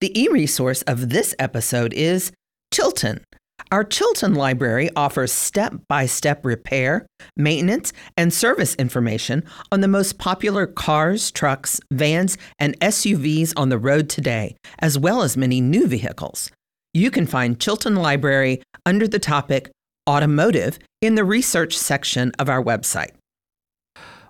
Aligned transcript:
The 0.00 0.18
e 0.18 0.28
resource 0.28 0.80
of 0.82 1.10
this 1.10 1.34
episode 1.38 1.92
is 1.92 2.32
Chilton. 2.72 3.22
Our 3.70 3.84
Chilton 3.84 4.34
library 4.34 4.88
offers 4.96 5.30
step 5.30 5.74
by 5.88 6.06
step 6.06 6.42
repair, 6.42 7.04
maintenance, 7.36 7.92
and 8.16 8.32
service 8.32 8.74
information 8.76 9.44
on 9.70 9.82
the 9.82 9.88
most 9.88 10.16
popular 10.16 10.66
cars, 10.66 11.30
trucks, 11.30 11.80
vans, 11.92 12.38
and 12.58 12.80
SUVs 12.80 13.52
on 13.58 13.68
the 13.68 13.76
road 13.76 14.08
today, 14.08 14.56
as 14.78 14.98
well 14.98 15.20
as 15.20 15.36
many 15.36 15.60
new 15.60 15.86
vehicles. 15.86 16.50
You 16.94 17.10
can 17.10 17.26
find 17.26 17.60
Chilton 17.60 17.96
Library 17.96 18.62
under 18.86 19.06
the 19.06 19.18
topic 19.18 19.70
Automotive 20.08 20.78
in 21.02 21.14
the 21.14 21.24
research 21.24 21.76
section 21.76 22.32
of 22.38 22.48
our 22.48 22.64
website. 22.64 23.10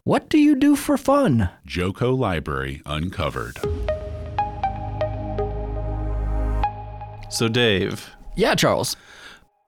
What 0.02 0.28
do 0.28 0.38
you 0.38 0.56
do 0.56 0.74
for 0.74 0.96
fun? 0.96 1.48
Joco 1.64 2.18
Library 2.18 2.82
Uncovered. 2.86 3.60
So, 7.30 7.48
Dave, 7.48 8.10
Yeah, 8.36 8.54
Charles. 8.54 8.96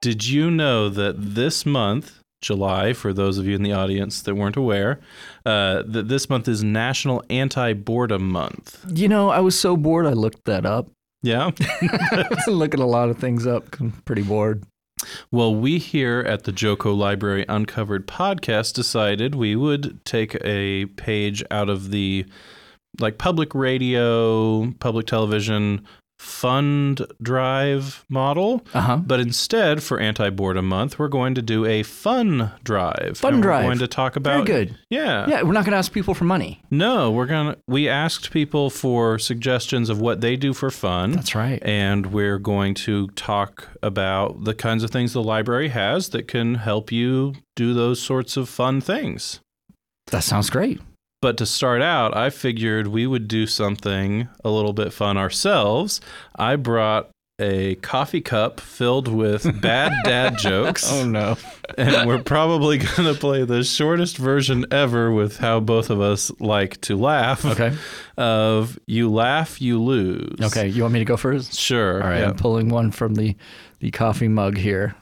did 0.01 0.27
you 0.27 0.51
know 0.51 0.89
that 0.89 1.15
this 1.17 1.65
month, 1.65 2.19
July, 2.41 2.91
for 2.93 3.13
those 3.13 3.37
of 3.37 3.45
you 3.47 3.55
in 3.55 3.63
the 3.63 3.71
audience 3.71 4.21
that 4.23 4.35
weren't 4.35 4.57
aware, 4.57 4.99
uh, 5.45 5.83
that 5.85 6.07
this 6.09 6.29
month 6.29 6.47
is 6.47 6.63
National 6.63 7.23
Anti 7.29 7.73
Boredom 7.73 8.29
Month? 8.29 8.83
You 8.93 9.07
know, 9.07 9.29
I 9.29 9.39
was 9.39 9.57
so 9.59 9.77
bored 9.77 10.05
I 10.05 10.11
looked 10.13 10.43
that 10.45 10.65
up. 10.65 10.89
Yeah? 11.21 11.51
Looking 12.47 12.81
a 12.81 12.85
lot 12.85 13.09
of 13.09 13.17
things 13.17 13.47
up. 13.47 13.79
I'm 13.79 13.91
pretty 14.03 14.23
bored. 14.23 14.63
Well, 15.31 15.55
we 15.55 15.79
here 15.79 16.19
at 16.27 16.43
the 16.43 16.51
Joco 16.51 16.95
Library 16.95 17.45
Uncovered 17.47 18.07
podcast 18.07 18.73
decided 18.73 19.35
we 19.35 19.55
would 19.55 20.03
take 20.05 20.35
a 20.43 20.85
page 20.97 21.43
out 21.49 21.69
of 21.69 21.91
the 21.91 22.25
like 22.99 23.17
public 23.17 23.55
radio, 23.55 24.69
public 24.79 25.07
television 25.07 25.85
fund 26.23 27.05
drive 27.21 28.05
model. 28.09 28.65
Uh 28.73 28.81
huh. 28.81 28.97
But 28.97 29.19
instead, 29.19 29.83
for 29.83 29.99
Anti 29.99 30.29
Boredom 30.29 30.67
Month, 30.67 30.97
we're 30.97 31.09
going 31.09 31.35
to 31.35 31.41
do 31.41 31.65
a 31.65 31.83
fun 31.83 32.51
drive. 32.63 33.17
Fun 33.17 33.41
drive. 33.41 33.63
We're 33.63 33.69
going 33.69 33.79
to 33.79 33.87
talk 33.87 34.15
about. 34.15 34.45
Very 34.45 34.65
good. 34.65 34.77
Yeah. 34.89 35.27
Yeah, 35.27 35.43
we're 35.43 35.51
not 35.51 35.65
going 35.65 35.73
to 35.73 35.77
ask 35.77 35.91
people 35.91 36.13
for 36.13 36.23
money. 36.23 36.61
No, 36.71 37.11
we're 37.11 37.25
gonna. 37.25 37.57
We 37.67 37.89
asked 37.89 38.31
people 38.31 38.69
for 38.69 39.19
suggestions 39.19 39.89
of 39.89 39.99
what 39.99 40.21
they 40.21 40.35
do 40.35 40.53
for 40.53 40.71
fun. 40.71 41.11
That's 41.11 41.35
right. 41.35 41.61
And 41.63 42.07
we're 42.07 42.39
going 42.39 42.73
to 42.75 43.07
talk 43.09 43.69
about 43.81 44.45
the 44.45 44.53
kinds 44.53 44.83
of 44.83 44.89
things 44.91 45.13
the 45.13 45.23
library 45.23 45.69
has 45.69 46.09
that 46.09 46.27
can 46.27 46.55
help 46.55 46.91
you 46.91 47.33
do 47.55 47.73
those 47.73 48.01
sorts 48.01 48.37
of 48.37 48.47
fun 48.49 48.81
things. 48.81 49.41
That 50.07 50.23
sounds 50.23 50.49
great. 50.49 50.79
But 51.23 51.37
to 51.37 51.45
start 51.45 51.81
out, 51.81 52.17
I 52.17 52.29
figured 52.29 52.87
we 52.87 53.07
would 53.07 53.29
do 53.29 53.47
something 53.47 54.27
a 54.43 54.49
little 54.49 54.73
bit 54.73 54.91
fun 54.91 55.15
ourselves. 55.17 56.01
I 56.35 56.57
brought 56.57 57.11
a 57.39 57.75
coffee 57.75 58.19
cup 58.19 58.59
filled 58.59 59.07
with 59.07 59.61
bad 59.61 59.93
dad 60.03 60.37
jokes. 60.37 60.91
Oh, 60.91 61.05
no. 61.05 61.37
and 61.77 62.09
we're 62.09 62.21
probably 62.21 62.79
going 62.79 63.05
to 63.05 63.13
play 63.17 63.45
the 63.45 63.63
shortest 63.63 64.17
version 64.17 64.65
ever 64.69 65.13
with 65.13 65.37
how 65.37 65.61
both 65.61 65.89
of 65.89 66.01
us 66.01 66.29
like 66.41 66.81
to 66.81 66.97
laugh. 66.97 67.45
Okay. 67.45 67.73
Of 68.17 68.77
you 68.85 69.09
laugh, 69.09 69.61
you 69.61 69.81
lose. 69.81 70.41
Okay. 70.41 70.67
You 70.67 70.81
want 70.81 70.93
me 70.93 70.99
to 70.99 71.05
go 71.05 71.15
first? 71.15 71.53
Sure. 71.57 72.03
All 72.03 72.09
right. 72.09 72.19
yeah. 72.19 72.31
I'm 72.31 72.35
pulling 72.35 72.67
one 72.67 72.91
from 72.91 73.15
the, 73.15 73.37
the 73.79 73.91
coffee 73.91 74.27
mug 74.27 74.57
here. 74.57 74.93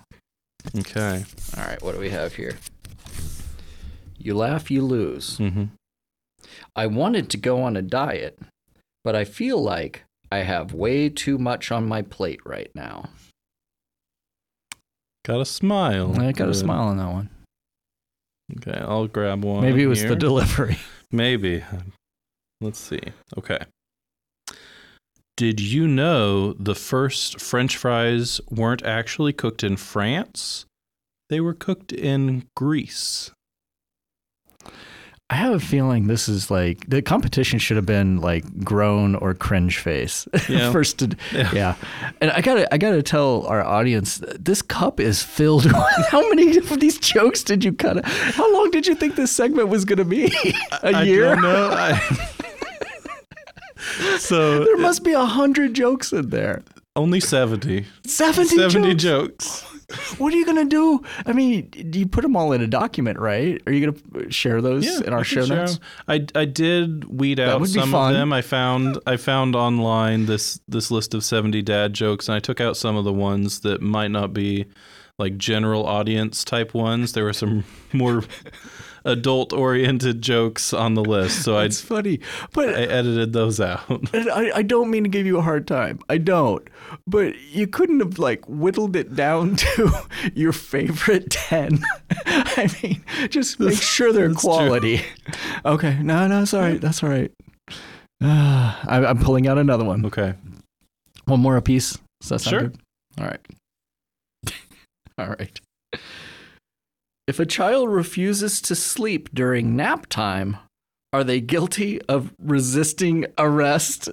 Okay. 0.77 1.25
All 1.57 1.63
right. 1.63 1.81
What 1.81 1.95
do 1.95 1.99
we 1.99 2.11
have 2.11 2.35
here? 2.35 2.59
You 4.19 4.35
laugh, 4.35 4.69
you 4.69 4.83
lose. 4.83 5.37
hmm 5.37 5.63
I 6.75 6.87
wanted 6.87 7.29
to 7.31 7.37
go 7.37 7.61
on 7.61 7.75
a 7.75 7.81
diet, 7.81 8.39
but 9.03 9.15
I 9.15 9.23
feel 9.25 9.61
like 9.61 10.03
I 10.31 10.39
have 10.39 10.73
way 10.73 11.09
too 11.09 11.37
much 11.37 11.71
on 11.71 11.87
my 11.87 12.01
plate 12.01 12.39
right 12.45 12.71
now. 12.73 13.09
Got 15.25 15.41
a 15.41 15.45
smile. 15.45 16.19
I 16.19 16.31
got 16.31 16.49
a 16.49 16.53
smile 16.53 16.87
on 16.87 16.97
that 16.97 17.11
one. 17.11 17.29
Okay, 18.57 18.79
I'll 18.79 19.07
grab 19.07 19.43
one. 19.43 19.61
Maybe 19.61 19.83
it 19.83 19.87
was 19.87 20.03
the 20.03 20.15
delivery. 20.15 20.77
Maybe. 21.11 21.63
Let's 22.59 22.79
see. 22.79 23.01
Okay. 23.37 23.59
Did 25.37 25.59
you 25.59 25.87
know 25.87 26.53
the 26.53 26.75
first 26.75 27.39
French 27.39 27.77
fries 27.77 28.41
weren't 28.49 28.83
actually 28.83 29.33
cooked 29.33 29.63
in 29.63 29.77
France? 29.77 30.65
They 31.29 31.39
were 31.39 31.53
cooked 31.53 31.91
in 31.91 32.47
Greece. 32.55 33.31
I 35.31 35.35
have 35.35 35.53
a 35.53 35.59
feeling 35.61 36.07
this 36.07 36.27
is 36.27 36.51
like 36.51 36.89
the 36.89 37.01
competition 37.01 37.57
should 37.57 37.77
have 37.77 37.85
been 37.85 38.17
like 38.19 38.43
groan 38.65 39.15
or 39.15 39.33
cringe 39.33 39.77
face. 39.79 40.27
Yeah. 40.49 40.71
First, 40.73 40.99
to, 40.99 41.15
Yeah. 41.31 41.49
yeah. 41.53 41.75
And 42.19 42.31
I 42.31 42.41
gotta, 42.41 42.71
I 42.73 42.77
gotta 42.77 43.01
tell 43.01 43.45
our 43.47 43.63
audience, 43.63 44.21
this 44.37 44.61
cup 44.61 44.99
is 44.99 45.23
filled. 45.23 45.63
with 45.71 45.73
How 46.09 46.27
many 46.29 46.57
of 46.57 46.79
these 46.81 46.97
jokes 46.99 47.43
did 47.43 47.63
you 47.63 47.71
cut? 47.71 48.03
How 48.05 48.53
long 48.53 48.71
did 48.71 48.85
you 48.85 48.93
think 48.95 49.15
this 49.15 49.31
segment 49.31 49.69
was 49.69 49.85
gonna 49.85 50.03
be? 50.03 50.25
A 50.83 50.87
I 50.97 51.03
year? 51.03 51.33
I- 51.39 52.27
so 54.19 54.63
There 54.65 54.77
must 54.77 55.03
be 55.03 55.13
a 55.13 55.25
hundred 55.25 55.73
jokes 55.73 56.11
in 56.11 56.29
there. 56.29 56.63
only 56.95 57.19
70. 57.21 57.85
Seventy, 58.05 58.57
70 58.57 58.95
jokes. 58.95 59.61
jokes. 59.61 59.80
What 60.17 60.33
are 60.33 60.37
you 60.37 60.45
gonna 60.45 60.65
do? 60.65 61.03
I 61.25 61.33
mean, 61.33 61.69
do 61.69 61.99
you 61.99 62.07
put 62.07 62.21
them 62.21 62.35
all 62.35 62.51
in 62.53 62.61
a 62.61 62.67
document, 62.67 63.19
right? 63.19 63.61
Are 63.65 63.71
you 63.71 63.91
gonna 63.91 64.31
share 64.31 64.61
those 64.61 65.01
in 65.01 65.13
our 65.13 65.23
show 65.23 65.45
notes? 65.45 65.79
I, 66.07 66.25
I 66.35 66.45
did 66.45 67.05
weed 67.19 67.39
out 67.39 67.65
some 67.67 67.91
fun. 67.91 68.13
of 68.13 68.19
them. 68.19 68.33
I 68.33 68.41
found 68.41 68.99
I 69.05 69.17
found 69.17 69.55
online 69.55 70.25
this 70.25 70.59
this 70.67 70.91
list 70.91 71.13
of 71.13 71.23
70 71.23 71.61
dad 71.61 71.93
jokes 71.93 72.27
and 72.27 72.35
I 72.35 72.39
took 72.39 72.61
out 72.61 72.77
some 72.77 72.95
of 72.95 73.05
the 73.05 73.13
ones 73.13 73.61
that 73.61 73.81
might 73.81 74.11
not 74.11 74.33
be 74.33 74.65
like 75.17 75.37
general 75.37 75.85
audience 75.85 76.43
type 76.43 76.73
ones. 76.73 77.13
There 77.13 77.23
were 77.23 77.33
some 77.33 77.63
more 77.93 78.23
adult 79.05 79.51
oriented 79.53 80.21
jokes 80.21 80.73
on 80.73 80.93
the 80.93 81.03
list. 81.03 81.43
So 81.43 81.57
I 81.57 81.65
It's 81.65 81.81
funny, 81.81 82.19
but 82.53 82.69
I 82.69 82.81
edited 82.83 83.33
those 83.33 83.59
out. 83.59 83.81
I, 84.13 84.51
I 84.55 84.61
don't 84.61 84.89
mean 84.91 85.03
to 85.03 85.09
give 85.09 85.25
you 85.25 85.37
a 85.37 85.41
hard 85.41 85.67
time. 85.67 85.99
I 86.09 86.17
don't. 86.17 86.67
But 87.07 87.35
you 87.51 87.67
couldn't 87.67 87.99
have 87.99 88.19
like 88.19 88.43
whittled 88.47 88.95
it 88.95 89.15
down 89.15 89.55
to 89.57 89.91
your 90.33 90.51
favorite 90.53 91.29
10. 91.29 91.79
I 92.25 92.69
mean, 92.83 93.03
just 93.29 93.59
make 93.59 93.81
sure 93.81 94.11
they're 94.13 94.27
that's 94.29 94.41
true. 94.41 94.49
quality. 94.51 95.01
Okay. 95.65 95.97
No, 96.01 96.27
no, 96.27 96.39
that's 96.39 96.53
all 96.53 96.61
right. 96.61 96.79
That's 96.81 97.03
all 97.03 97.09
right. 97.09 97.31
Uh, 98.23 98.75
I, 98.87 99.05
I'm 99.05 99.17
pulling 99.19 99.47
out 99.47 99.57
another 99.57 99.83
one. 99.83 100.05
Okay. 100.05 100.33
One 101.25 101.39
more 101.39 101.57
apiece. 101.57 101.97
Does 102.21 102.29
that 102.29 102.39
sound 102.39 102.51
Sure. 102.51 102.61
good? 102.61 102.79
All 103.19 103.25
right. 103.25 103.39
all 105.17 105.27
right. 105.27 105.59
If 107.31 107.39
a 107.39 107.45
child 107.45 107.89
refuses 107.89 108.59
to 108.63 108.75
sleep 108.75 109.29
during 109.33 109.73
nap 109.73 110.07
time, 110.07 110.57
are 111.13 111.23
they 111.23 111.39
guilty 111.39 112.01
of 112.09 112.33
resisting 112.37 113.25
arrest? 113.37 114.09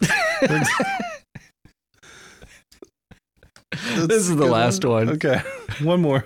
this 0.00 0.70
is 4.00 4.34
the 4.34 4.46
last 4.46 4.82
one. 4.82 5.10
Okay. 5.10 5.42
One 5.82 6.00
more. 6.00 6.24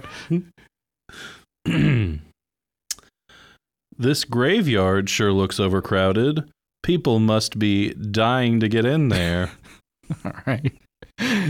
this 3.98 4.24
graveyard 4.24 5.10
sure 5.10 5.32
looks 5.32 5.58
overcrowded. 5.58 6.48
People 6.84 7.18
must 7.18 7.58
be 7.58 7.94
dying 7.94 8.60
to 8.60 8.68
get 8.68 8.84
in 8.84 9.08
there. 9.08 9.50
All 10.24 10.34
right. 10.46 10.72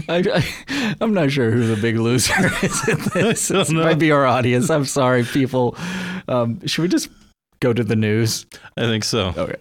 I, 0.09 0.23
I, 0.35 0.95
I'm 1.01 1.15
not 1.15 1.31
sure 1.31 1.51
who 1.51 1.67
the 1.67 1.81
big 1.81 1.97
loser 1.97 2.35
is 2.63 2.89
in 2.89 2.99
this. 3.15 3.49
This 3.49 3.71
might 3.71 3.99
be 3.99 4.11
our 4.11 4.27
audience. 4.27 4.71
I'm 4.71 4.85
sorry, 4.85 5.25
people. 5.25 5.77
Um, 6.29 6.65
should 6.67 6.83
we 6.83 6.89
just 6.89 7.09
go 7.61 7.73
to 7.73 7.83
the 7.83 7.97
news? 7.97 8.47
I 8.77 8.83
think 8.83 9.05
so. 9.05 9.33
Okay. 9.37 9.57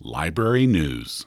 Library 0.00 0.66
News. 0.66 1.26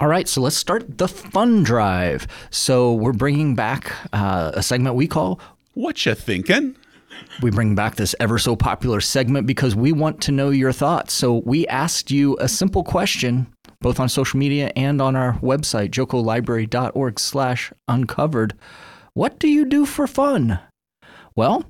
All 0.00 0.08
right, 0.08 0.28
so 0.28 0.40
let's 0.40 0.56
start 0.56 0.98
the 0.98 1.08
fun 1.08 1.62
drive. 1.62 2.26
So 2.50 2.92
we're 2.92 3.12
bringing 3.12 3.54
back 3.54 3.92
uh, 4.12 4.52
a 4.54 4.62
segment 4.62 4.96
we 4.96 5.06
call 5.06 5.40
What 5.74 6.04
you 6.04 6.14
thinking? 6.14 6.76
We 7.42 7.50
bring 7.50 7.74
back 7.74 7.96
this 7.96 8.14
ever 8.20 8.38
so 8.38 8.56
popular 8.56 9.00
segment 9.00 9.46
because 9.46 9.74
we 9.74 9.92
want 9.92 10.20
to 10.22 10.32
know 10.32 10.50
your 10.50 10.72
thoughts. 10.72 11.12
So 11.12 11.42
we 11.44 11.66
asked 11.68 12.10
you 12.10 12.36
a 12.40 12.48
simple 12.48 12.84
question, 12.84 13.46
both 13.80 14.00
on 14.00 14.08
social 14.08 14.38
media 14.38 14.72
and 14.76 15.00
on 15.00 15.16
our 15.16 15.34
website, 15.38 15.90
jocolibrary.org 15.90 17.18
slash 17.18 17.72
uncovered. 17.88 18.54
What 19.14 19.38
do 19.38 19.48
you 19.48 19.64
do 19.64 19.86
for 19.86 20.06
fun? 20.06 20.58
Well, 21.36 21.64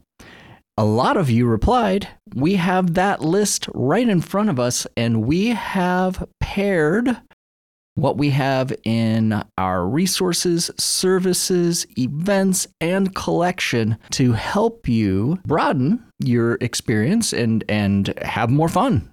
a 0.76 0.85
lot 0.85 1.17
of 1.17 1.31
you 1.31 1.47
replied. 1.47 2.08
We 2.35 2.56
have 2.56 2.94
that 2.94 3.20
list 3.20 3.69
right 3.75 4.08
in 4.08 4.20
front 4.20 4.50
of 4.50 4.58
us, 4.58 4.87
and 4.97 5.25
we 5.25 5.49
have 5.49 6.26
paired 6.40 7.20
what 7.94 8.17
we 8.17 8.31
have 8.31 8.73
in 8.85 9.43
our 9.56 9.87
resources, 9.87 10.70
services, 10.79 11.87
events, 11.99 12.67
and 12.81 13.14
collection 13.14 13.96
to 14.11 14.32
help 14.32 14.88
you 14.88 15.38
broaden 15.46 16.05
your 16.19 16.58
experience 16.61 17.32
and, 17.32 17.64
and 17.69 18.19
have 18.23 18.50
more 18.50 18.69
fun. 18.69 19.11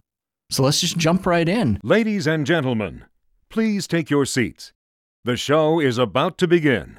So 0.49 0.63
let's 0.63 0.81
just 0.81 0.97
jump 0.97 1.25
right 1.25 1.47
in. 1.47 1.79
Ladies 1.83 2.27
and 2.27 2.45
gentlemen, 2.45 3.05
please 3.49 3.87
take 3.87 4.09
your 4.09 4.25
seats. 4.25 4.73
The 5.23 5.37
show 5.37 5.79
is 5.79 5.97
about 5.97 6.37
to 6.39 6.47
begin. 6.47 6.97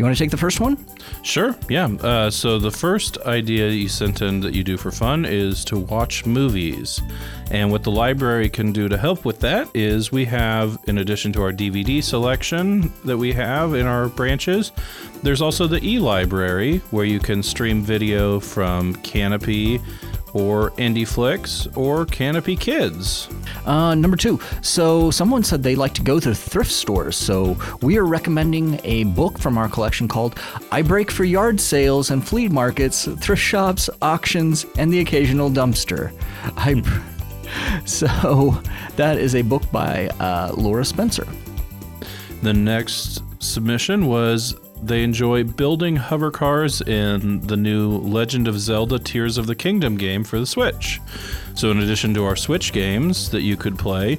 You 0.00 0.04
want 0.04 0.16
to 0.16 0.24
take 0.24 0.30
the 0.30 0.38
first 0.38 0.60
one? 0.60 0.82
Sure, 1.22 1.54
yeah. 1.68 1.84
Uh, 1.84 2.30
so 2.30 2.58
the 2.58 2.70
first 2.70 3.18
idea 3.26 3.68
you 3.68 3.86
sent 3.86 4.22
in 4.22 4.40
that 4.40 4.54
you 4.54 4.64
do 4.64 4.78
for 4.78 4.90
fun 4.90 5.26
is 5.26 5.62
to 5.66 5.78
watch 5.78 6.24
movies. 6.24 7.02
And 7.50 7.70
what 7.70 7.82
the 7.82 7.90
library 7.90 8.48
can 8.48 8.72
do 8.72 8.88
to 8.88 8.96
help 8.96 9.26
with 9.26 9.40
that 9.40 9.68
is 9.74 10.10
we 10.10 10.24
have, 10.24 10.78
in 10.86 10.96
addition 10.96 11.34
to 11.34 11.42
our 11.42 11.52
DVD 11.52 12.02
selection 12.02 12.90
that 13.04 13.18
we 13.18 13.30
have 13.34 13.74
in 13.74 13.84
our 13.84 14.08
branches, 14.08 14.72
there's 15.22 15.42
also 15.42 15.66
the 15.66 15.84
e 15.86 15.98
library 15.98 16.78
where 16.92 17.04
you 17.04 17.20
can 17.20 17.42
stream 17.42 17.82
video 17.82 18.40
from 18.40 18.94
Kanopy 19.02 19.82
or 20.34 20.70
IndieFlix 20.72 21.76
or 21.76 22.06
Kanopy 22.06 22.58
Kids. 22.58 23.28
Uh, 23.66 23.94
number 23.94 24.16
two, 24.16 24.40
so 24.62 25.10
someone 25.10 25.44
said 25.44 25.62
they 25.62 25.74
like 25.74 25.94
to 25.94 26.02
go 26.02 26.20
to 26.20 26.34
thrift 26.34 26.70
stores. 26.70 27.16
So 27.16 27.56
we 27.82 27.98
are 27.98 28.04
recommending 28.06 28.80
a 28.84 29.04
book 29.04 29.38
from 29.38 29.58
our 29.58 29.68
collection 29.68 30.08
called 30.08 30.38
I 30.72 30.82
Break 30.82 31.10
for 31.10 31.24
Yard 31.24 31.60
Sales 31.60 32.10
and 32.10 32.26
Flea 32.26 32.48
Markets, 32.48 33.06
Thrift 33.18 33.42
Shops, 33.42 33.90
Auctions, 34.02 34.66
and 34.78 34.92
the 34.92 35.00
Occasional 35.00 35.50
Dumpster. 35.50 36.12
I. 36.56 36.82
So 37.84 38.06
that 38.94 39.18
is 39.18 39.34
a 39.34 39.42
book 39.42 39.68
by 39.72 40.06
uh, 40.20 40.52
Lara 40.56 40.84
Spencer. 40.84 41.26
The 42.42 42.52
next 42.52 43.24
submission 43.42 44.06
was 44.06 44.54
they 44.82 45.02
enjoy 45.02 45.44
building 45.44 45.96
hover 45.96 46.30
cars 46.30 46.80
in 46.80 47.40
the 47.46 47.56
new 47.56 47.98
Legend 47.98 48.48
of 48.48 48.58
Zelda 48.58 48.98
Tears 48.98 49.38
of 49.38 49.46
the 49.46 49.54
Kingdom 49.54 49.96
game 49.96 50.24
for 50.24 50.38
the 50.38 50.46
Switch. 50.46 51.00
So, 51.54 51.70
in 51.70 51.78
addition 51.80 52.14
to 52.14 52.24
our 52.24 52.36
Switch 52.36 52.72
games 52.72 53.30
that 53.30 53.42
you 53.42 53.56
could 53.56 53.78
play, 53.78 54.18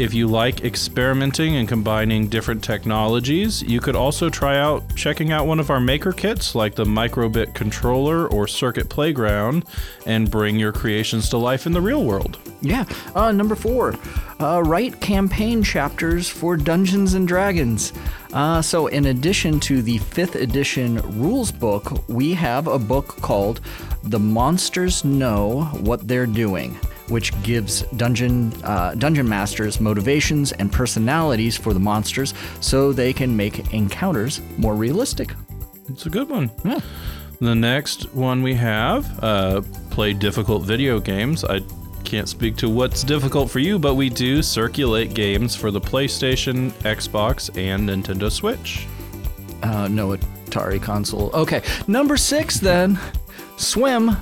if 0.00 0.14
you 0.14 0.26
like 0.26 0.64
experimenting 0.64 1.56
and 1.56 1.68
combining 1.68 2.26
different 2.26 2.64
technologies, 2.64 3.62
you 3.62 3.80
could 3.80 3.94
also 3.94 4.30
try 4.30 4.56
out 4.56 4.82
checking 4.96 5.30
out 5.30 5.46
one 5.46 5.60
of 5.60 5.68
our 5.68 5.78
maker 5.78 6.10
kits 6.10 6.54
like 6.54 6.74
the 6.74 6.84
Microbit 6.84 7.52
controller 7.54 8.26
or 8.28 8.48
Circuit 8.48 8.88
Playground 8.88 9.66
and 10.06 10.30
bring 10.30 10.58
your 10.58 10.72
creations 10.72 11.28
to 11.28 11.36
life 11.36 11.66
in 11.66 11.72
the 11.72 11.82
real 11.82 12.02
world. 12.02 12.38
Yeah. 12.62 12.86
Uh, 13.14 13.30
number 13.32 13.54
four, 13.54 13.94
uh, 14.40 14.62
write 14.62 15.02
campaign 15.02 15.62
chapters 15.62 16.30
for 16.30 16.56
Dungeons 16.56 17.12
and 17.12 17.28
Dragons. 17.28 17.92
Uh, 18.32 18.62
so, 18.62 18.86
in 18.86 19.06
addition 19.06 19.60
to 19.60 19.82
the 19.82 19.98
fifth 19.98 20.34
edition 20.34 20.96
rules 21.20 21.52
book, 21.52 22.08
we 22.08 22.32
have 22.32 22.68
a 22.68 22.78
book 22.78 23.08
called 23.20 23.60
The 24.02 24.18
Monsters 24.18 25.04
Know 25.04 25.64
What 25.80 26.08
They're 26.08 26.26
Doing 26.26 26.78
which 27.10 27.40
gives 27.42 27.82
dungeon 27.96 28.52
uh, 28.64 28.94
dungeon 28.94 29.28
masters 29.28 29.80
motivations 29.80 30.52
and 30.52 30.72
personalities 30.72 31.56
for 31.56 31.74
the 31.74 31.80
monsters, 31.80 32.32
so 32.60 32.92
they 32.92 33.12
can 33.12 33.36
make 33.36 33.72
encounters 33.72 34.40
more 34.56 34.74
realistic. 34.74 35.34
It's 35.88 36.06
a 36.06 36.10
good 36.10 36.28
one. 36.28 36.50
Yeah. 36.64 36.80
The 37.40 37.54
next 37.54 38.14
one 38.14 38.42
we 38.42 38.54
have 38.54 39.24
uh, 39.24 39.62
play 39.90 40.12
difficult 40.12 40.62
video 40.62 41.00
games. 41.00 41.44
I 41.44 41.60
can't 42.04 42.28
speak 42.28 42.56
to 42.56 42.68
what's 42.68 43.02
difficult 43.02 43.50
for 43.50 43.60
you, 43.60 43.78
but 43.78 43.94
we 43.94 44.10
do 44.10 44.42
circulate 44.42 45.14
games 45.14 45.56
for 45.56 45.70
the 45.70 45.80
PlayStation, 45.80 46.70
Xbox, 46.82 47.50
and 47.56 47.88
Nintendo 47.88 48.30
Switch. 48.30 48.86
Uh, 49.62 49.88
no 49.88 50.16
Atari 50.16 50.82
console. 50.82 51.30
Okay, 51.32 51.62
number 51.86 52.16
six 52.16 52.58
then, 52.58 52.98
swim. 53.56 54.16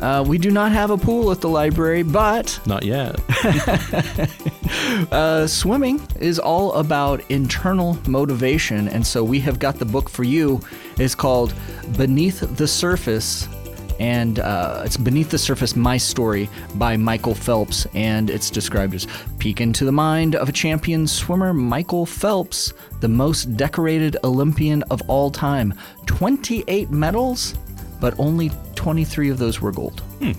Uh, 0.00 0.24
we 0.26 0.36
do 0.38 0.50
not 0.50 0.72
have 0.72 0.90
a 0.90 0.98
pool 0.98 1.30
at 1.30 1.40
the 1.40 1.48
library, 1.48 2.02
but 2.02 2.58
Not 2.66 2.84
yet. 2.84 3.18
uh, 5.12 5.46
swimming 5.46 6.06
is 6.20 6.38
all 6.38 6.72
about 6.74 7.22
internal 7.30 7.98
motivation, 8.06 8.88
and 8.88 9.06
so 9.06 9.24
we 9.24 9.40
have 9.40 9.58
got 9.58 9.78
the 9.78 9.84
book 9.84 10.08
for 10.08 10.24
you. 10.24 10.60
It's 10.98 11.14
called 11.14 11.54
Beneath 11.96 12.40
the 12.56 12.68
Surface, 12.68 13.48
and 13.98 14.38
uh, 14.38 14.82
it's 14.84 14.96
Beneath 14.96 15.30
the 15.30 15.38
Surface 15.38 15.74
My 15.76 15.96
Story 15.96 16.48
by 16.74 16.96
Michael 16.96 17.34
Phelps, 17.34 17.86
and 17.94 18.28
it's 18.28 18.50
described 18.50 18.94
as 18.94 19.06
peek 19.38 19.60
into 19.60 19.84
the 19.84 19.92
mind 19.92 20.34
of 20.34 20.48
a 20.48 20.52
champion 20.52 21.06
swimmer, 21.06 21.54
Michael 21.54 22.04
Phelps, 22.04 22.72
the 23.00 23.08
most 23.08 23.56
decorated 23.56 24.16
Olympian 24.24 24.82
of 24.84 25.00
all 25.08 25.30
time. 25.30 25.72
28 26.06 26.90
medals, 26.90 27.54
but 28.00 28.18
only 28.18 28.50
23 28.74 29.30
of 29.30 29.38
those 29.38 29.60
were 29.60 29.72
gold. 29.72 30.02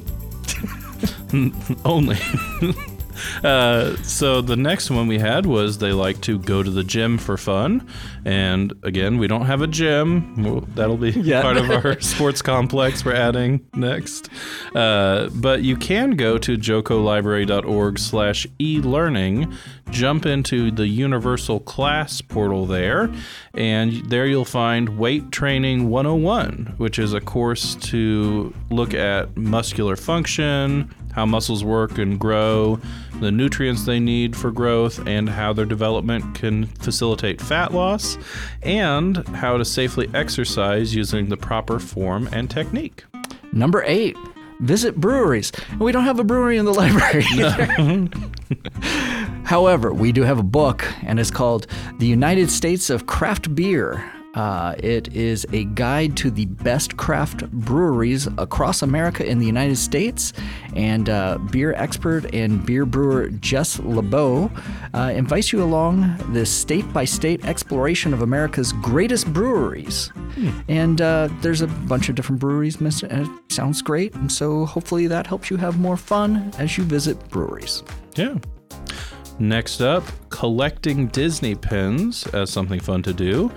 Only. 1.85 2.17
uh, 3.43 3.95
so 3.97 4.41
the 4.41 4.55
next 4.55 4.89
one 4.89 5.07
we 5.07 5.19
had 5.19 5.45
was 5.45 5.77
they 5.77 5.91
like 5.91 6.21
to 6.21 6.39
go 6.39 6.63
to 6.63 6.69
the 6.69 6.83
gym 6.83 7.17
for 7.17 7.37
fun, 7.37 7.87
and 8.27 8.73
again 8.83 9.17
we 9.17 9.25
don't 9.27 9.45
have 9.45 9.61
a 9.61 9.67
gym. 9.67 10.43
Well, 10.43 10.61
that'll 10.75 10.97
be 10.97 11.11
Yeah. 11.11 11.41
part 11.41 11.55
of 11.57 11.69
our 11.71 11.99
sports 12.13 12.41
complex 12.41 13.05
we're 13.05 13.13
adding 13.15 13.65
next. 13.73 14.29
Uh, 14.75 15.29
but 15.33 15.63
you 15.63 15.77
can 15.77 16.11
go 16.11 16.37
to 16.37 16.57
jocolibrary.org/slash 16.57 18.47
e-learning, 18.59 19.53
jump 19.89 20.25
into 20.25 20.71
the 20.71 20.87
Universal 20.87 21.61
Class 21.61 22.19
portal 22.21 22.65
there, 22.65 23.09
and 23.53 23.93
there 24.09 24.25
you'll 24.27 24.43
find 24.45 24.97
Weight 24.97 25.31
Training 25.31 25.89
101, 25.89 26.73
which 26.77 26.99
is 26.99 27.13
a 27.13 27.21
course 27.21 27.75
to 27.75 28.53
look 28.69 28.93
at 28.93 29.35
muscular 29.37 29.95
function, 29.95 30.93
how 31.13 31.25
muscles 31.25 31.63
work 31.63 31.97
and 31.97 32.19
grow, 32.19 32.79
the 33.21 33.31
nutrients 33.31 33.85
they 33.85 33.99
need 33.99 34.35
for 34.35 34.51
growth, 34.51 34.99
and 35.07 35.27
how 35.29 35.51
their 35.53 35.65
development 35.65 36.35
can 36.35 36.67
facilitate 36.67 37.41
fat 37.41 37.73
loss, 37.73 38.16
and 38.61 39.17
how 39.29 39.57
to 39.57 39.65
safely 39.65 40.09
exercise 40.13 40.95
using 40.95 41.29
the 41.29 41.37
proper 41.37 41.79
form 41.79 42.27
and 42.31 42.49
technique. 42.49 43.05
Number 43.53 43.83
eight, 43.85 44.17
visit 44.61 44.95
breweries. 44.95 45.51
And 45.71 45.79
we 45.79 45.91
don't 45.91 46.03
have 46.03 46.19
a 46.19 46.23
brewery 46.23 46.57
in 46.57 46.65
the 46.65 46.73
library 46.81 47.25
either. 47.33 48.09
However, 49.43 49.93
we 49.93 50.11
do 50.11 50.23
have 50.23 50.39
a 50.39 50.43
book, 50.43 50.85
and 51.03 51.19
it's 51.19 51.31
called 51.31 51.67
The 51.99 52.05
United 52.07 52.51
States 52.51 52.89
of 52.89 53.05
Craft 53.07 53.55
Beer. 53.55 54.11
Uh, 54.33 54.75
it 54.79 55.13
is 55.15 55.45
a 55.51 55.63
guide 55.65 56.15
to 56.17 56.29
the 56.29 56.45
best 56.45 56.95
craft 56.97 57.49
breweries 57.51 58.27
across 58.37 58.81
America 58.81 59.25
in 59.25 59.39
the 59.39 59.45
United 59.45 59.77
States. 59.77 60.33
And 60.75 61.09
uh, 61.09 61.39
beer 61.51 61.73
expert 61.73 62.33
and 62.33 62.63
beer 62.65 62.85
brewer 62.85 63.29
Jess 63.29 63.77
Lebow 63.77 64.51
uh, 64.93 65.11
invites 65.13 65.51
you 65.51 65.63
along 65.63 66.17
this 66.33 66.51
state 66.51 66.91
by 66.93 67.05
state 67.05 67.45
exploration 67.45 68.13
of 68.13 68.21
America's 68.21 68.73
greatest 68.73 69.31
breweries. 69.33 70.11
And 70.67 71.01
uh, 71.01 71.29
there's 71.41 71.61
a 71.61 71.67
bunch 71.67 72.09
of 72.09 72.15
different 72.15 72.39
breweries, 72.39 72.79
it 72.79 73.27
sounds 73.49 73.81
great. 73.81 74.13
And 74.15 74.31
so 74.31 74.65
hopefully 74.65 75.07
that 75.07 75.25
helps 75.25 75.49
you 75.49 75.57
have 75.57 75.79
more 75.79 75.97
fun 75.97 76.51
as 76.59 76.77
you 76.77 76.83
visit 76.83 77.17
breweries. 77.29 77.83
Yeah. 78.15 78.35
Next 79.39 79.81
up, 79.81 80.03
collecting 80.29 81.07
Disney 81.07 81.55
pins 81.55 82.25
as 82.27 82.49
something 82.51 82.79
fun 82.79 83.03
to 83.03 83.13
do. 83.13 83.51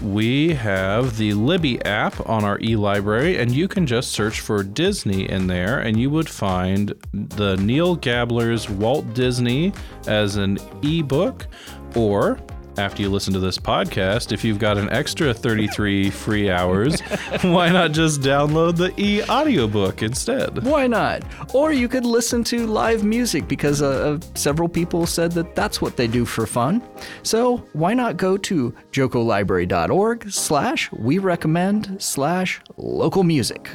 We 0.00 0.54
have 0.54 1.16
the 1.16 1.34
Libby 1.34 1.84
app 1.84 2.28
on 2.28 2.44
our 2.44 2.60
e-library, 2.60 3.38
and 3.38 3.50
you 3.50 3.66
can 3.66 3.84
just 3.84 4.12
search 4.12 4.40
for 4.40 4.62
Disney 4.62 5.28
in 5.28 5.48
there, 5.48 5.80
and 5.80 5.98
you 5.98 6.08
would 6.10 6.28
find 6.28 6.94
the 7.12 7.56
Neil 7.56 7.96
Gabler's 7.96 8.70
Walt 8.70 9.12
Disney 9.12 9.72
as 10.06 10.36
an 10.36 10.58
e-book, 10.82 11.48
or 11.96 12.38
after 12.78 13.02
you 13.02 13.10
listen 13.10 13.32
to 13.34 13.40
this 13.40 13.58
podcast, 13.58 14.32
if 14.32 14.44
you've 14.44 14.58
got 14.58 14.78
an 14.78 14.88
extra 14.90 15.34
33 15.34 16.10
free 16.10 16.48
hours, 16.48 17.00
why 17.42 17.68
not 17.68 17.92
just 17.92 18.20
download 18.20 18.76
the 18.76 18.94
e 19.00 19.22
audiobook 19.24 20.02
instead? 20.02 20.64
Why 20.64 20.86
not? 20.86 21.22
Or 21.54 21.72
you 21.72 21.88
could 21.88 22.06
listen 22.06 22.44
to 22.44 22.66
live 22.66 23.04
music 23.04 23.48
because 23.48 23.82
uh, 23.82 24.18
uh, 24.20 24.26
several 24.34 24.68
people 24.68 25.06
said 25.06 25.32
that 25.32 25.54
that's 25.54 25.82
what 25.82 25.96
they 25.96 26.06
do 26.06 26.24
for 26.24 26.46
fun. 26.46 26.82
So 27.22 27.58
why 27.72 27.94
not 27.94 28.16
go 28.16 28.36
to 28.36 28.72
jocolibrary.org 28.92 30.30
slash 30.30 30.90
we 30.92 31.18
recommend 31.18 32.00
slash 32.00 32.60
local 32.76 33.24
music. 33.24 33.68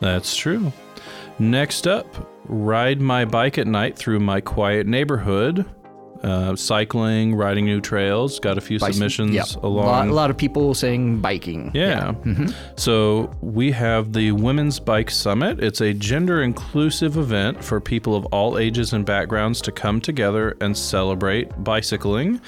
That's 0.00 0.34
true. 0.34 0.72
Next 1.38 1.86
up, 1.86 2.06
ride 2.46 3.00
my 3.00 3.24
bike 3.24 3.58
at 3.58 3.66
night 3.66 3.96
through 3.96 4.20
my 4.20 4.40
quiet 4.40 4.86
neighborhood. 4.86 5.66
Uh, 6.26 6.56
cycling, 6.56 7.34
riding 7.34 7.64
new 7.64 7.80
trails. 7.80 8.40
Got 8.40 8.58
a 8.58 8.60
few 8.60 8.78
submissions 8.78 9.34
yeah. 9.34 9.44
along. 9.62 9.84
A 9.84 9.88
lot, 9.88 10.08
a 10.08 10.12
lot 10.12 10.30
of 10.30 10.36
people 10.36 10.74
saying 10.74 11.20
biking. 11.20 11.70
Yeah. 11.72 12.14
So 12.76 13.32
we 13.40 13.70
have 13.72 14.12
the 14.12 14.32
Women's 14.32 14.80
Bike 14.80 15.10
Summit. 15.10 15.62
It's 15.62 15.80
a 15.80 15.94
gender 15.94 16.42
inclusive 16.42 17.16
event 17.16 17.62
for 17.62 17.80
people 17.80 18.16
of 18.16 18.26
all 18.26 18.58
ages 18.58 18.92
and 18.92 19.06
backgrounds 19.06 19.60
to 19.62 19.72
come 19.72 20.00
together 20.00 20.56
and 20.60 20.76
celebrate 20.76 21.62
bicycling, 21.62 22.40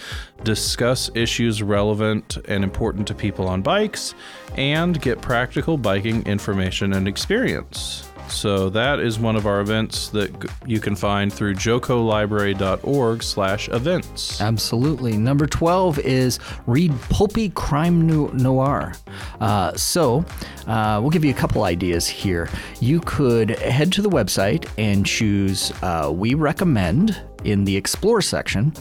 discuss 0.43 1.11
issues 1.15 1.63
relevant 1.63 2.37
and 2.49 2.65
important 2.65 3.07
to 3.09 3.15
people 3.15 3.47
on 3.47 3.63
bikes, 3.63 4.15
and 4.57 5.01
get 5.01 5.21
practical 5.21 5.79
biking 5.79 6.27
information 6.27 6.93
and 6.95 7.07
experience. 7.07 8.08
So 8.29 8.69
that 8.71 9.01
is 9.01 9.19
one 9.19 9.37
of 9.37 9.47
our 9.47 9.61
events 9.61 10.09
that 10.11 10.31
you 10.67 10.81
can 10.81 10.95
find 10.95 11.33
through 11.33 11.55
jocolibrary.org 11.55 13.23
slash 13.23 13.69
events. 13.69 14.41
Absolutely. 14.41 15.17
Number 15.17 15.47
12 15.47 15.99
is 16.01 16.39
read 16.67 16.93
pulpy 17.11 17.51
crime 17.51 18.07
noir. 18.07 18.95
Uh, 19.41 19.73
so, 19.75 20.25
uh, 20.67 20.99
we'll 21.01 21.11
give 21.11 21.25
you 21.25 21.31
a 21.31 21.35
couple 21.35 21.65
ideas 21.65 22.07
here. 22.07 22.49
You 22.81 23.01
could 23.01 23.51
head 23.51 23.93
to 23.93 24.03
the 24.03 24.11
website 24.11 24.69
and 24.77 25.05
choose 25.05 25.73
uh, 25.83 26.13
We 26.15 26.35
Recommend 26.35 27.21
in 27.45 27.65
the 27.65 27.77
Explore 27.77 28.21
section 28.21 28.73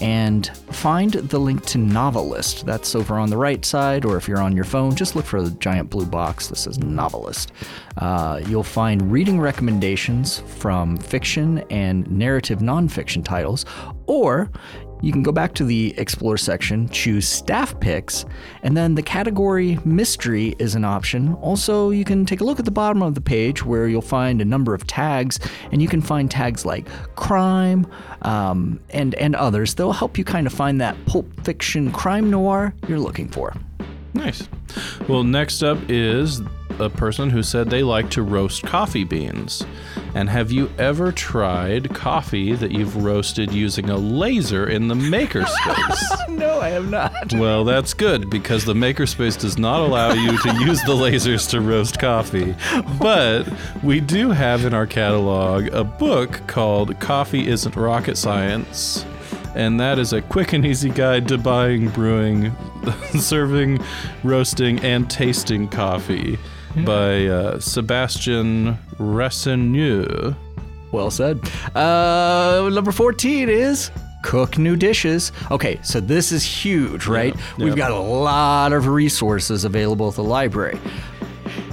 and 0.00 0.48
find 0.72 1.12
the 1.12 1.38
link 1.38 1.64
to 1.66 1.78
Novelist. 1.78 2.66
That's 2.66 2.94
over 2.94 3.18
on 3.18 3.30
the 3.30 3.36
right 3.36 3.64
side, 3.64 4.04
or 4.04 4.16
if 4.16 4.28
you're 4.28 4.40
on 4.40 4.54
your 4.54 4.64
phone, 4.64 4.94
just 4.94 5.16
look 5.16 5.24
for 5.24 5.42
the 5.42 5.50
giant 5.52 5.90
blue 5.90 6.06
box 6.06 6.48
that 6.48 6.56
says 6.56 6.78
Novelist. 6.78 7.52
Uh, 7.96 8.40
you'll 8.46 8.62
find 8.62 9.10
reading 9.10 9.40
recommendations 9.40 10.40
from 10.58 10.96
fiction 10.96 11.58
and 11.70 12.10
narrative 12.10 12.60
nonfiction 12.60 13.24
titles, 13.24 13.64
or 14.06 14.50
you 15.00 15.12
can 15.12 15.22
go 15.22 15.32
back 15.32 15.54
to 15.54 15.64
the 15.64 15.94
Explore 15.98 16.36
section, 16.36 16.88
choose 16.88 17.28
staff 17.28 17.78
picks, 17.80 18.24
and 18.62 18.76
then 18.76 18.94
the 18.94 19.02
category 19.02 19.78
mystery 19.84 20.54
is 20.58 20.74
an 20.74 20.84
option. 20.84 21.34
Also, 21.34 21.90
you 21.90 22.04
can 22.04 22.26
take 22.26 22.40
a 22.40 22.44
look 22.44 22.58
at 22.58 22.64
the 22.64 22.70
bottom 22.70 23.02
of 23.02 23.14
the 23.14 23.20
page 23.20 23.64
where 23.64 23.86
you'll 23.88 24.02
find 24.02 24.40
a 24.40 24.44
number 24.44 24.74
of 24.74 24.86
tags, 24.86 25.38
and 25.72 25.80
you 25.80 25.88
can 25.88 26.00
find 26.00 26.30
tags 26.30 26.64
like 26.64 26.86
crime 27.14 27.86
um, 28.22 28.80
and, 28.90 29.14
and 29.14 29.34
others. 29.36 29.74
They'll 29.74 29.92
help 29.92 30.18
you 30.18 30.24
kind 30.24 30.46
of 30.46 30.52
find 30.52 30.80
that 30.80 30.96
pulp 31.06 31.26
fiction 31.44 31.92
crime 31.92 32.30
noir 32.30 32.74
you're 32.88 32.98
looking 32.98 33.28
for. 33.28 33.54
Nice. 34.14 34.48
Well, 35.08 35.22
next 35.22 35.62
up 35.62 35.78
is 35.88 36.40
a 36.80 36.88
person 36.88 37.30
who 37.30 37.42
said 37.42 37.70
they 37.70 37.82
like 37.82 38.10
to 38.10 38.22
roast 38.22 38.62
coffee 38.62 39.04
beans. 39.04 39.64
And 40.18 40.28
have 40.30 40.50
you 40.50 40.68
ever 40.78 41.12
tried 41.12 41.94
coffee 41.94 42.52
that 42.52 42.72
you've 42.72 43.04
roasted 43.04 43.52
using 43.52 43.88
a 43.88 43.96
laser 43.96 44.68
in 44.68 44.88
the 44.88 44.96
makerspace? 44.96 46.28
no, 46.28 46.60
I 46.60 46.70
have 46.70 46.90
not. 46.90 47.32
well, 47.34 47.64
that's 47.64 47.94
good 47.94 48.28
because 48.28 48.64
the 48.64 48.74
makerspace 48.74 49.38
does 49.38 49.58
not 49.58 49.78
allow 49.78 50.12
you 50.14 50.36
to 50.36 50.54
use 50.64 50.82
the 50.82 50.94
lasers 50.94 51.48
to 51.50 51.60
roast 51.60 52.00
coffee. 52.00 52.56
But 52.98 53.48
we 53.84 54.00
do 54.00 54.32
have 54.32 54.64
in 54.64 54.74
our 54.74 54.88
catalog 54.88 55.68
a 55.68 55.84
book 55.84 56.42
called 56.48 56.98
Coffee 56.98 57.46
Isn't 57.46 57.76
Rocket 57.76 58.16
Science 58.16 59.06
and 59.54 59.78
that 59.78 60.00
is 60.00 60.12
a 60.12 60.20
quick 60.20 60.52
and 60.52 60.66
easy 60.66 60.90
guide 60.90 61.28
to 61.28 61.38
buying, 61.38 61.90
brewing, 61.90 62.54
serving, 63.20 63.78
roasting, 64.24 64.80
and 64.80 65.08
tasting 65.08 65.68
coffee 65.68 66.40
by 66.84 67.26
uh, 67.26 67.60
Sebastian 67.60 68.78
Racineux. 68.98 70.36
Well 70.92 71.10
said. 71.10 71.40
Uh, 71.74 72.70
number 72.72 72.92
14 72.92 73.48
is 73.48 73.90
cook 74.22 74.58
new 74.58 74.76
dishes. 74.76 75.32
Okay, 75.50 75.78
so 75.82 76.00
this 76.00 76.32
is 76.32 76.44
huge, 76.44 77.06
right? 77.06 77.34
We've 77.56 77.76
got 77.76 77.90
a 77.90 77.98
lot 77.98 78.72
of 78.72 78.86
resources 78.86 79.64
available 79.64 80.08
at 80.08 80.14
the 80.14 80.24
library. 80.24 80.78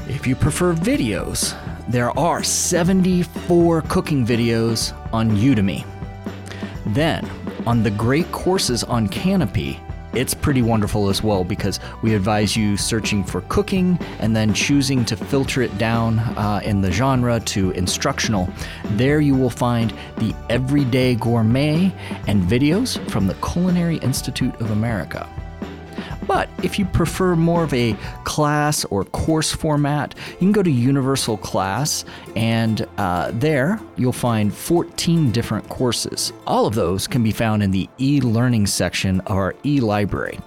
If 0.07 0.27
you 0.27 0.35
prefer 0.35 0.73
videos, 0.73 1.55
there 1.87 2.17
are 2.17 2.43
74 2.43 3.81
cooking 3.83 4.25
videos 4.25 4.93
on 5.13 5.31
Udemy. 5.31 5.85
Then, 6.87 7.29
on 7.65 7.83
the 7.83 7.91
great 7.91 8.31
courses 8.31 8.83
on 8.83 9.07
Kanopy, 9.07 9.79
it's 10.15 10.33
pretty 10.33 10.61
wonderful 10.61 11.09
as 11.09 11.21
well 11.21 11.43
because 11.43 11.79
we 12.01 12.15
advise 12.15 12.55
you 12.55 12.77
searching 12.77 13.23
for 13.23 13.41
cooking 13.41 13.99
and 14.19 14.35
then 14.35 14.53
choosing 14.53 15.05
to 15.05 15.15
filter 15.15 15.61
it 15.61 15.77
down 15.77 16.19
uh, 16.19 16.61
in 16.63 16.81
the 16.81 16.91
genre 16.91 17.39
to 17.41 17.71
instructional. 17.71 18.49
There 18.91 19.19
you 19.19 19.35
will 19.35 19.49
find 19.49 19.93
the 20.17 20.33
Everyday 20.49 21.15
Gourmet 21.15 21.93
and 22.27 22.43
videos 22.43 22.97
from 23.11 23.27
the 23.27 23.35
Culinary 23.35 23.97
Institute 23.97 24.55
of 24.61 24.71
America. 24.71 25.29
But 26.27 26.49
if 26.63 26.79
you 26.79 26.85
prefer 26.85 27.35
more 27.35 27.63
of 27.63 27.73
a 27.73 27.93
class 28.23 28.85
or 28.85 29.05
course 29.05 29.51
format, 29.51 30.15
you 30.31 30.37
can 30.37 30.51
go 30.51 30.63
to 30.63 30.71
Universal 30.71 31.37
Class, 31.37 32.05
and 32.35 32.87
uh, 32.97 33.31
there 33.33 33.79
you'll 33.97 34.11
find 34.11 34.53
14 34.53 35.31
different 35.31 35.67
courses. 35.69 36.33
All 36.47 36.65
of 36.65 36.75
those 36.75 37.07
can 37.07 37.23
be 37.23 37.31
found 37.31 37.63
in 37.63 37.71
the 37.71 37.89
e 37.99 38.21
learning 38.21 38.67
section 38.67 39.19
of 39.21 39.35
our 39.35 39.55
e 39.65 39.79
library. 39.79 40.39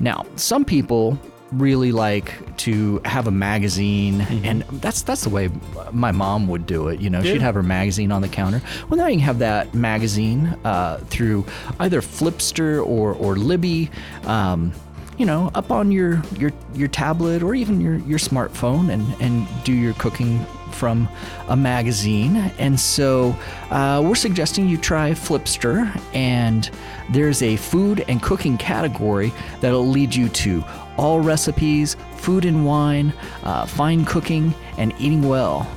Now, 0.00 0.26
some 0.36 0.64
people 0.64 1.18
really 1.52 1.92
like 1.92 2.56
to 2.56 3.00
have 3.04 3.26
a 3.26 3.30
magazine 3.30 4.22
and 4.44 4.62
that's 4.80 5.02
that's 5.02 5.24
the 5.24 5.28
way 5.28 5.50
my 5.92 6.10
mom 6.10 6.48
would 6.48 6.64
do 6.64 6.88
it 6.88 6.98
you 6.98 7.10
know 7.10 7.22
she'd 7.22 7.42
have 7.42 7.54
her 7.54 7.62
magazine 7.62 8.10
on 8.10 8.22
the 8.22 8.28
counter 8.28 8.62
well 8.88 8.96
now 8.96 9.06
you 9.06 9.16
can 9.16 9.20
have 9.20 9.38
that 9.38 9.74
magazine 9.74 10.46
uh, 10.64 10.96
through 11.08 11.44
either 11.80 12.00
flipster 12.00 12.84
or 12.86 13.12
or 13.14 13.36
libby 13.36 13.90
um, 14.24 14.72
you 15.18 15.26
know, 15.26 15.50
up 15.54 15.70
on 15.70 15.92
your 15.92 16.22
your 16.38 16.52
your 16.74 16.88
tablet 16.88 17.42
or 17.42 17.54
even 17.54 17.80
your 17.80 17.96
your 17.98 18.18
smartphone 18.18 18.92
and 18.92 19.14
and 19.20 19.46
do 19.64 19.72
your 19.72 19.94
cooking 19.94 20.44
from 20.72 21.08
a 21.48 21.56
magazine. 21.56 22.36
And 22.58 22.78
so 22.80 23.36
uh, 23.70 24.02
we're 24.04 24.14
suggesting 24.14 24.68
you 24.68 24.78
try 24.78 25.10
Flipster, 25.12 26.00
and 26.14 26.68
there's 27.10 27.42
a 27.42 27.56
food 27.56 28.04
and 28.08 28.22
cooking 28.22 28.58
category 28.58 29.32
that'll 29.60 29.86
lead 29.86 30.14
you 30.14 30.28
to 30.30 30.64
all 30.96 31.20
recipes, 31.20 31.96
food 32.16 32.44
and 32.44 32.66
wine, 32.66 33.12
uh, 33.44 33.66
fine 33.66 34.04
cooking, 34.04 34.54
and 34.78 34.94
eating 34.98 35.28
well. 35.28 35.70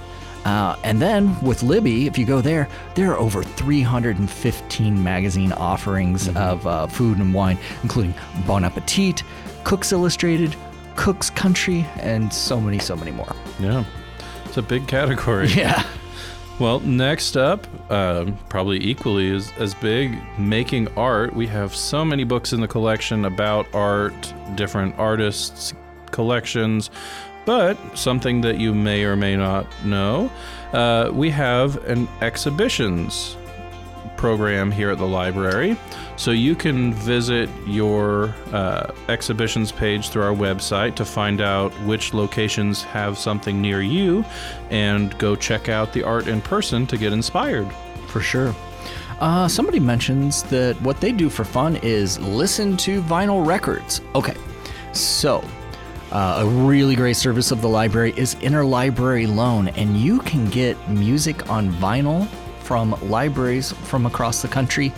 Uh, 0.45 0.75
and 0.83 1.01
then 1.01 1.39
with 1.41 1.63
Libby, 1.63 2.05
if 2.05 2.17
you 2.17 2.25
go 2.25 2.39
there, 2.39 2.69
there 2.93 3.11
are 3.11 3.17
over 3.17 3.43
315 3.43 5.03
magazine 5.03 5.51
offerings 5.53 6.27
of 6.35 6.65
uh, 6.67 6.85
food 6.87 7.17
and 7.17 7.33
wine, 7.33 7.57
including 7.81 8.13
Bon 8.45 8.63
Appetit, 8.63 9.23
Cooks 9.63 9.91
Illustrated, 9.91 10.55
Cooks 10.95 11.31
Country, 11.31 11.85
and 11.97 12.31
so 12.31 12.61
many, 12.61 12.77
so 12.77 12.95
many 12.95 13.11
more. 13.11 13.35
Yeah, 13.59 13.83
it's 14.45 14.57
a 14.57 14.61
big 14.61 14.87
category. 14.87 15.47
Yeah. 15.55 15.83
Well, 16.57 16.79
next 16.79 17.35
up, 17.35 17.67
um, 17.91 18.37
probably 18.47 18.77
equally 18.81 19.29
as, 19.35 19.51
as 19.57 19.73
big, 19.73 20.17
making 20.39 20.87
art. 20.95 21.35
We 21.35 21.47
have 21.47 21.75
so 21.75 22.05
many 22.05 22.23
books 22.23 22.53
in 22.53 22.61
the 22.61 22.67
collection 22.67 23.25
about 23.25 23.67
art, 23.73 24.33
different 24.55 24.97
artists' 24.97 25.73
collections, 26.11 26.91
but 27.45 27.77
something 27.97 28.41
that 28.41 28.57
you 28.57 28.73
may 28.73 29.03
or 29.03 29.15
may 29.15 29.35
not 29.35 29.67
know, 29.85 30.31
uh, 30.73 31.09
we 31.13 31.29
have 31.29 31.83
an 31.85 32.07
exhibitions 32.21 33.37
program 34.17 34.71
here 34.71 34.89
at 34.89 34.97
the 34.97 35.05
library. 35.05 35.77
So 36.15 36.31
you 36.31 36.55
can 36.55 36.93
visit 36.93 37.49
your 37.67 38.33
uh, 38.51 38.91
exhibitions 39.09 39.71
page 39.71 40.09
through 40.09 40.23
our 40.23 40.33
website 40.33 40.95
to 40.95 41.05
find 41.05 41.41
out 41.41 41.71
which 41.83 42.13
locations 42.13 42.81
have 42.83 43.17
something 43.17 43.61
near 43.61 43.81
you 43.81 44.23
and 44.69 45.17
go 45.17 45.35
check 45.35 45.69
out 45.69 45.93
the 45.93 46.03
art 46.03 46.27
in 46.27 46.41
person 46.41 46.87
to 46.87 46.97
get 46.97 47.13
inspired. 47.13 47.67
For 48.07 48.21
sure. 48.21 48.55
Uh, 49.19 49.47
somebody 49.47 49.79
mentions 49.79 50.43
that 50.43 50.79
what 50.81 50.99
they 50.99 51.11
do 51.11 51.29
for 51.29 51.45
fun 51.45 51.77
is 51.77 52.19
listen 52.19 52.75
to 52.77 53.01
vinyl 53.03 53.45
records. 53.45 54.01
Okay, 54.13 54.35
so 54.91 55.43
uh, 56.11 56.43
a 56.43 56.45
really 56.45 56.95
great 56.95 57.15
service 57.15 57.51
of 57.51 57.61
the 57.61 57.69
library 57.69 58.13
is 58.15 58.35
interlibrary 58.35 59.33
loan, 59.33 59.69
and 59.69 59.97
you 59.97 60.19
can 60.19 60.49
get 60.49 60.77
music 60.89 61.49
on 61.49 61.71
vinyl 61.73 62.27
from 62.59 62.95
libraries 63.09 63.71
from 63.71 64.05
across 64.05 64.41
the 64.41 64.47
country. 64.47 64.91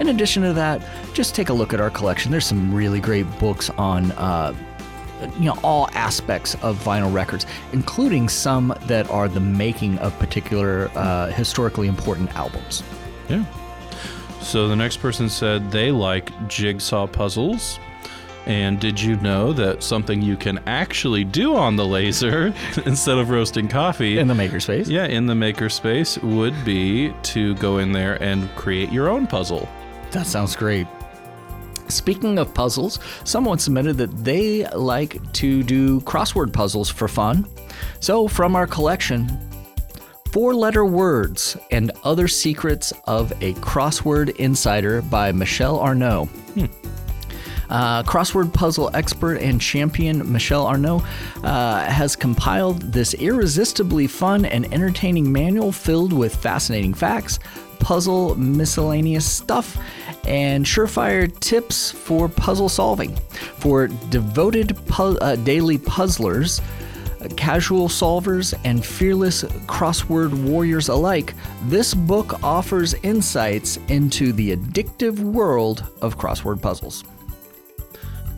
In 0.00 0.08
addition 0.08 0.42
to 0.42 0.52
that, 0.52 0.86
just 1.14 1.34
take 1.34 1.48
a 1.48 1.52
look 1.52 1.72
at 1.72 1.80
our 1.80 1.90
collection. 1.90 2.30
There's 2.30 2.46
some 2.46 2.74
really 2.74 3.00
great 3.00 3.26
books 3.38 3.70
on. 3.70 4.12
Uh, 4.12 4.54
you 5.38 5.46
know 5.46 5.58
all 5.62 5.88
aspects 5.94 6.54
of 6.56 6.76
vinyl 6.84 7.12
records, 7.12 7.46
including 7.72 8.28
some 8.28 8.74
that 8.82 9.08
are 9.10 9.26
the 9.26 9.40
making 9.40 9.96
of 9.98 10.16
particular 10.18 10.90
uh, 10.96 11.28
historically 11.28 11.88
important 11.88 12.34
albums. 12.36 12.82
Yeah. 13.28 13.44
So 14.42 14.68
the 14.68 14.76
next 14.76 14.98
person 14.98 15.30
said 15.30 15.70
they 15.70 15.90
like 15.90 16.30
jigsaw 16.48 17.06
puzzles. 17.06 17.78
And 18.46 18.78
did 18.78 19.00
you 19.00 19.16
know 19.16 19.52
that 19.54 19.82
something 19.82 20.20
you 20.20 20.36
can 20.36 20.58
actually 20.66 21.24
do 21.24 21.54
on 21.56 21.76
the 21.76 21.86
laser 21.86 22.54
instead 22.86 23.18
of 23.18 23.30
roasting 23.30 23.68
coffee 23.68 24.18
in 24.18 24.28
the 24.28 24.34
makerspace. 24.34 24.88
Yeah, 24.88 25.06
in 25.06 25.26
the 25.26 25.34
makerspace 25.34 26.22
would 26.22 26.54
be 26.64 27.14
to 27.22 27.54
go 27.56 27.78
in 27.78 27.92
there 27.92 28.22
and 28.22 28.48
create 28.54 28.92
your 28.92 29.08
own 29.08 29.26
puzzle. 29.26 29.68
That 30.10 30.26
sounds 30.26 30.54
great. 30.56 30.86
Speaking 31.88 32.38
of 32.38 32.54
puzzles, 32.54 32.98
someone 33.24 33.58
submitted 33.58 33.96
that 33.98 34.24
they 34.24 34.66
like 34.68 35.20
to 35.34 35.62
do 35.62 36.00
crossword 36.02 36.52
puzzles 36.52 36.88
for 36.90 37.08
fun. 37.08 37.46
So, 38.00 38.26
from 38.26 38.56
our 38.56 38.66
collection, 38.66 39.28
Four 40.32 40.54
Letter 40.54 40.84
Words 40.84 41.56
and 41.70 41.92
Other 42.02 42.26
Secrets 42.26 42.92
of 43.04 43.32
a 43.42 43.52
Crossword 43.54 44.34
Insider 44.36 45.02
by 45.02 45.30
Michelle 45.30 45.78
Arnot. 45.78 46.28
Hmm. 46.28 46.83
Uh, 47.70 48.02
crossword 48.02 48.52
puzzle 48.52 48.90
expert 48.94 49.36
and 49.36 49.60
champion 49.60 50.30
Michelle 50.30 50.66
Arnot 50.66 51.04
uh, 51.42 51.84
has 51.84 52.16
compiled 52.16 52.80
this 52.92 53.14
irresistibly 53.14 54.06
fun 54.06 54.44
and 54.44 54.72
entertaining 54.72 55.30
manual 55.30 55.72
filled 55.72 56.12
with 56.12 56.34
fascinating 56.34 56.94
facts, 56.94 57.38
puzzle 57.78 58.34
miscellaneous 58.36 59.30
stuff, 59.30 59.78
and 60.24 60.64
surefire 60.64 61.28
tips 61.40 61.90
for 61.90 62.28
puzzle 62.28 62.68
solving. 62.68 63.14
For 63.58 63.88
devoted 63.88 64.76
pu- 64.86 65.18
uh, 65.18 65.36
daily 65.36 65.78
puzzlers, 65.78 66.60
casual 67.36 67.88
solvers, 67.88 68.54
and 68.64 68.84
fearless 68.84 69.44
crossword 69.66 70.32
warriors 70.44 70.88
alike, 70.88 71.34
this 71.64 71.94
book 71.94 72.42
offers 72.42 72.94
insights 73.02 73.78
into 73.88 74.32
the 74.32 74.56
addictive 74.56 75.18
world 75.18 75.86
of 76.02 76.18
crossword 76.18 76.60
puzzles. 76.60 77.04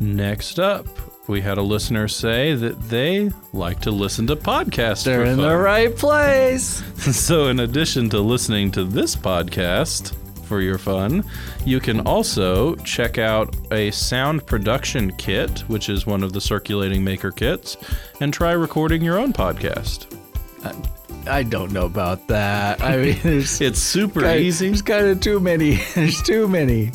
Next 0.00 0.59
up, 0.59 0.87
we 1.29 1.41
had 1.41 1.59
a 1.59 1.62
listener 1.62 2.07
say 2.07 2.55
that 2.55 2.81
they 2.88 3.31
like 3.53 3.81
to 3.81 3.91
listen 3.91 4.26
to 4.29 4.37
podcasts. 4.37 5.05
They're 5.05 5.25
in 5.25 5.37
fun. 5.37 5.49
the 5.49 5.57
right 5.57 5.95
place. 5.95 6.83
So, 7.07 7.47
in 7.47 7.61
addition 7.61 8.11
to 8.11 8.21
listening 8.21 8.73
to 8.73 8.83
this 8.85 9.15
podcast 9.15 10.15
for 10.47 10.61
your 10.61 10.76
fun, 10.76 11.25
you 11.65 11.79
can 11.79 12.00
also 12.00 12.75
check 12.76 13.17
out 13.19 13.55
a 13.73 13.93
sound 13.93 14.45
production 14.45 15.12
kit, 15.12 15.61
which 15.69 15.88
is 15.88 16.05
one 16.05 16.25
of 16.25 16.33
the 16.33 16.41
circulating 16.41 17.05
maker 17.05 17.31
kits, 17.31 17.76
and 18.21 18.35
try 18.35 18.53
recording 18.53 19.03
your 19.03 19.19
own 19.19 19.33
podcast. 19.33 20.12
Uh, 20.65 20.73
I 21.28 21.42
don't 21.42 21.73
know 21.73 21.87
about 21.87 22.26
that. 22.28 22.83
I 22.83 22.97
mean, 22.97 23.18
It's 23.25 23.78
super 23.78 24.21
kind- 24.23 24.40
easy. 24.40 24.68
There's 24.68 24.83
kind 24.83 25.06
of 25.06 25.21
too 25.21 25.40
many. 25.40 25.76
There's 25.95 26.23
too 26.23 26.47
many. 26.49 26.92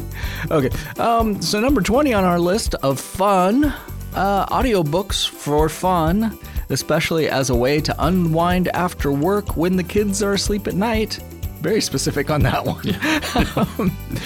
Okay. 0.49 0.69
Um. 0.99 1.41
So 1.41 1.59
number 1.59 1.81
twenty 1.81 2.13
on 2.13 2.23
our 2.23 2.39
list 2.39 2.75
of 2.75 2.99
fun 2.99 3.65
uh, 4.13 4.45
audiobooks 4.47 5.27
for 5.27 5.69
fun, 5.69 6.37
especially 6.69 7.27
as 7.29 7.49
a 7.49 7.55
way 7.55 7.79
to 7.81 7.95
unwind 7.99 8.67
after 8.69 9.11
work 9.11 9.55
when 9.57 9.75
the 9.75 9.83
kids 9.83 10.21
are 10.23 10.33
asleep 10.33 10.67
at 10.67 10.73
night. 10.75 11.19
Very 11.61 11.81
specific 11.81 12.29
on 12.31 12.41
that 12.43 12.65
one. 12.65 12.83
Yeah. 12.83 13.19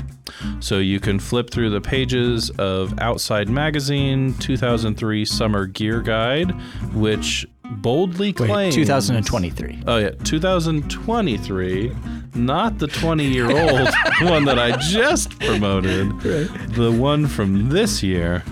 So 0.61 0.79
you 0.79 1.01
can 1.01 1.18
flip 1.18 1.51
through 1.51 1.70
the 1.70 1.81
pages 1.81 2.48
of 2.51 2.98
Outside 3.01 3.51
Magazine 3.51 4.35
2003 4.38 5.25
Summer 5.27 5.66
Gear 5.66 6.01
Guide, 6.01 6.53
which 6.94 7.46
boldly 7.64 8.29
Wait, 8.29 8.37
claims 8.37 8.75
2023. 8.75 9.83
Oh 9.87 9.98
yeah, 9.98 10.11
2023, 10.25 11.92
not 12.35 12.79
the 12.79 12.87
20 12.87 13.27
year 13.27 13.51
old 13.51 13.88
one 14.22 14.44
that 14.44 14.59
I 14.59 14.77
just 14.79 15.38
promoted, 15.40 16.18
the 16.20 16.92
one 16.92 17.27
from 17.27 17.68
this 17.68 18.03
year. 18.03 18.42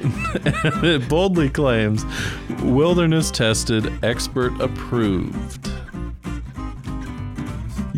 it 0.02 1.08
boldly 1.08 1.50
claims 1.50 2.04
wilderness 2.62 3.30
tested, 3.30 3.92
expert 4.04 4.58
approved. 4.60 5.70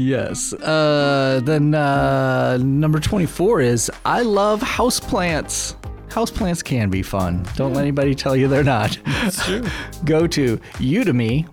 Yes. 0.01 0.55
Uh, 0.55 1.43
then 1.45 1.75
uh, 1.75 2.57
number 2.57 3.01
24 3.01 3.61
is 3.61 3.91
I 4.07 4.23
love 4.23 4.63
houseplants. 4.63 5.75
Houseplants 6.09 6.65
can 6.65 6.89
be 6.89 7.03
fun. 7.03 7.47
Don't 7.55 7.75
let 7.75 7.83
anybody 7.83 8.15
tell 8.15 8.35
you 8.35 8.49
they're 8.49 8.65
not. 8.65 8.99
It's 9.05 9.45
true. 9.45 9.63
Go 10.07 10.27
to 10.27 10.57
Udemy, 10.79 11.47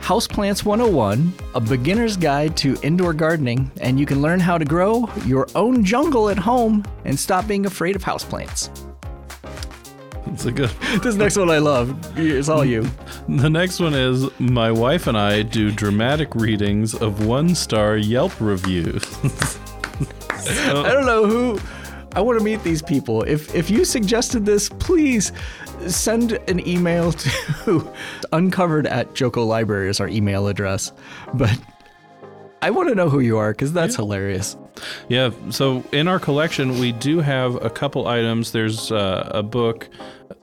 Houseplants 0.00 0.64
101, 0.64 1.34
a 1.54 1.60
beginner's 1.60 2.16
guide 2.16 2.56
to 2.56 2.76
indoor 2.82 3.12
gardening, 3.12 3.70
and 3.82 4.00
you 4.00 4.06
can 4.06 4.22
learn 4.22 4.40
how 4.40 4.56
to 4.56 4.64
grow 4.64 5.08
your 5.26 5.46
own 5.54 5.84
jungle 5.84 6.30
at 6.30 6.38
home 6.38 6.82
and 7.04 7.18
stop 7.18 7.46
being 7.46 7.66
afraid 7.66 7.94
of 7.94 8.02
houseplants. 8.02 8.91
It's 10.26 10.44
a 10.46 10.52
good. 10.52 10.70
This 11.02 11.14
next 11.16 11.36
one 11.36 11.50
I 11.50 11.58
love. 11.58 11.96
It's 12.16 12.48
all 12.48 12.64
you. 12.64 12.88
The 13.28 13.50
next 13.50 13.80
one 13.80 13.94
is 13.94 14.28
my 14.38 14.70
wife 14.70 15.06
and 15.06 15.16
I 15.18 15.42
do 15.42 15.70
dramatic 15.70 16.34
readings 16.34 16.94
of 16.94 17.26
one 17.26 17.54
star 17.54 17.96
Yelp 17.96 18.40
reviews. 18.40 19.02
I 20.30 20.92
don't 20.92 21.06
know 21.06 21.26
who. 21.26 21.60
I 22.14 22.20
want 22.20 22.38
to 22.38 22.44
meet 22.44 22.62
these 22.62 22.82
people. 22.82 23.22
If 23.22 23.54
if 23.54 23.70
you 23.70 23.84
suggested 23.84 24.44
this, 24.44 24.68
please 24.68 25.32
send 25.86 26.32
an 26.48 26.66
email 26.66 27.12
to 27.64 27.90
uncovered 28.32 28.86
at 28.86 29.14
Joco 29.14 29.46
Library 29.46 29.88
is 29.88 30.00
our 30.00 30.08
email 30.08 30.46
address. 30.48 30.92
But 31.34 31.58
I 32.62 32.70
want 32.70 32.88
to 32.88 32.94
know 32.94 33.08
who 33.10 33.20
you 33.20 33.36
are 33.38 33.50
because 33.52 33.72
that's 33.72 33.96
hilarious. 33.96 34.56
Yeah, 35.08 35.30
so 35.50 35.82
in 35.92 36.08
our 36.08 36.18
collection, 36.18 36.78
we 36.78 36.92
do 36.92 37.18
have 37.20 37.56
a 37.62 37.68
couple 37.68 38.06
items. 38.06 38.52
There's 38.52 38.90
uh, 38.92 39.28
a 39.34 39.42
book 39.42 39.88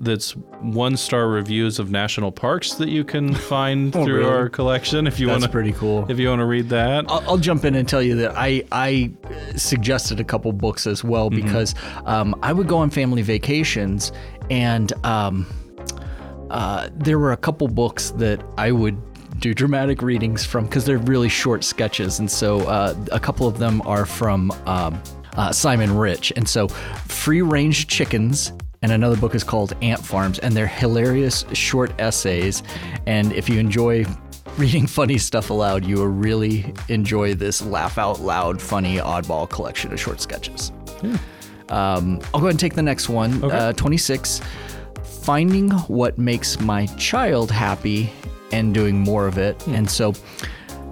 that's 0.01 0.31
one 0.61 0.95
star 0.97 1.27
reviews 1.27 1.79
of 1.79 1.89
national 1.91 2.31
parks 2.31 2.73
that 2.75 2.89
you 2.89 3.03
can 3.03 3.33
find 3.53 3.95
Oh, 3.95 4.03
through 4.05 4.19
really? 4.19 4.29
our 4.31 4.49
collection 4.49 5.07
if 5.07 5.19
you 5.19 5.27
That's 5.27 5.35
want 5.41 5.43
to. 5.45 5.49
pretty 5.49 5.71
cool. 5.73 6.05
If 6.11 6.19
you 6.19 6.29
want 6.29 6.39
to 6.39 6.45
read 6.45 6.69
that, 6.69 7.05
I'll, 7.09 7.23
I'll 7.31 7.37
jump 7.37 7.65
in 7.65 7.73
and 7.75 7.87
tell 7.87 8.01
you 8.01 8.15
that 8.17 8.33
I 8.37 8.63
I 8.71 9.11
suggested 9.55 10.19
a 10.19 10.23
couple 10.23 10.51
books 10.53 10.85
as 10.87 11.03
well 11.03 11.29
because 11.29 11.73
um, 12.05 12.35
I 12.43 12.53
would 12.53 12.67
go 12.67 12.77
on 12.77 12.89
family 12.91 13.21
vacations 13.23 14.11
and 14.49 14.93
um, 15.05 15.45
uh, 16.49 16.89
there 16.93 17.19
were 17.19 17.31
a 17.31 17.37
couple 17.37 17.67
books 17.67 18.11
that 18.11 18.43
I 18.57 18.71
would 18.71 18.97
do 19.39 19.53
dramatic 19.53 20.01
readings 20.01 20.45
from 20.45 20.65
because 20.65 20.85
they're 20.85 20.97
really 20.97 21.29
short 21.29 21.63
sketches, 21.63 22.19
and 22.19 22.29
so 22.29 22.61
uh, 22.61 22.95
a 23.11 23.19
couple 23.19 23.47
of 23.47 23.57
them 23.57 23.81
are 23.85 24.05
from 24.05 24.51
um, 24.65 25.01
uh, 25.37 25.51
Simon 25.51 25.95
Rich, 25.95 26.33
and 26.35 26.47
so 26.47 26.67
Free 26.67 27.41
Range 27.41 27.87
Chickens. 27.87 28.53
And 28.81 28.93
another 28.93 29.17
book 29.17 29.35
is 29.35 29.43
called 29.43 29.73
Ant 29.81 29.99
Farms, 29.99 30.39
and 30.39 30.55
they're 30.55 30.65
hilarious 30.65 31.43
short 31.51 31.91
essays. 31.99 32.63
And 33.07 33.33
if 33.33 33.49
you 33.49 33.59
enjoy 33.59 34.05
reading 34.57 34.87
funny 34.87 35.17
stuff 35.17 35.49
aloud, 35.49 35.83
you 35.83 35.97
will 35.97 36.07
really 36.07 36.73
enjoy 36.87 37.33
this 37.33 37.61
laugh 37.61 37.97
out 37.97 38.21
loud, 38.21 38.61
funny 38.61 38.95
oddball 38.95 39.49
collection 39.49 39.91
of 39.91 39.99
short 39.99 40.21
sketches. 40.21 40.71
Um, 41.67 42.19
I'll 42.33 42.39
go 42.39 42.47
ahead 42.47 42.51
and 42.51 42.59
take 42.59 42.75
the 42.75 42.81
next 42.81 43.09
one. 43.09 43.43
Okay. 43.43 43.55
Uh, 43.55 43.73
26. 43.73 44.41
Finding 45.03 45.71
what 45.71 46.17
makes 46.17 46.59
my 46.59 46.85
child 46.95 47.51
happy 47.51 48.11
and 48.51 48.73
doing 48.73 48.99
more 48.99 49.27
of 49.27 49.37
it. 49.37 49.61
Hmm. 49.63 49.75
And 49.75 49.89
so 49.89 50.13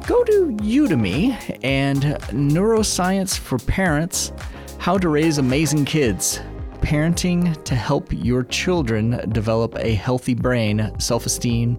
go 0.05 0.23
to 0.23 0.57
Udemy 0.61 1.59
and 1.63 2.03
Neuroscience 2.31 3.37
for 3.37 3.57
Parents 3.59 4.31
How 4.77 4.97
to 4.97 5.09
Raise 5.09 5.37
Amazing 5.37 5.85
Kids. 5.85 6.41
Parenting 6.79 7.61
to 7.65 7.75
help 7.75 8.13
your 8.13 8.43
children 8.43 9.29
develop 9.33 9.75
a 9.77 9.93
healthy 9.95 10.33
brain, 10.33 10.93
self 10.99 11.25
esteem, 11.25 11.77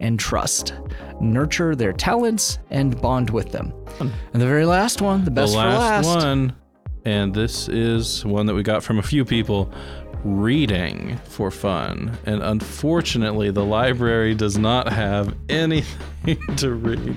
and 0.00 0.18
trust. 0.18 0.74
Nurture 1.20 1.74
their 1.74 1.92
talents 1.92 2.58
and 2.70 3.00
bond 3.00 3.30
with 3.30 3.52
them. 3.52 3.68
Hmm. 3.98 4.08
And 4.32 4.42
the 4.42 4.46
very 4.46 4.66
last 4.66 5.00
one, 5.00 5.24
the 5.24 5.30
best 5.30 5.52
the 5.52 5.58
last, 5.58 6.04
for 6.04 6.14
last. 6.14 6.24
one, 6.26 6.56
and 7.04 7.34
this 7.34 7.68
is 7.68 8.24
one 8.24 8.46
that 8.46 8.54
we 8.54 8.62
got 8.62 8.82
from 8.82 8.98
a 8.98 9.02
few 9.02 9.24
people. 9.24 9.72
Reading 10.22 11.16
for 11.24 11.50
fun, 11.50 12.18
and 12.26 12.42
unfortunately, 12.42 13.50
the 13.50 13.64
library 13.64 14.34
does 14.34 14.58
not 14.58 14.92
have 14.92 15.34
anything 15.48 16.38
to 16.56 16.74
read. 16.74 17.16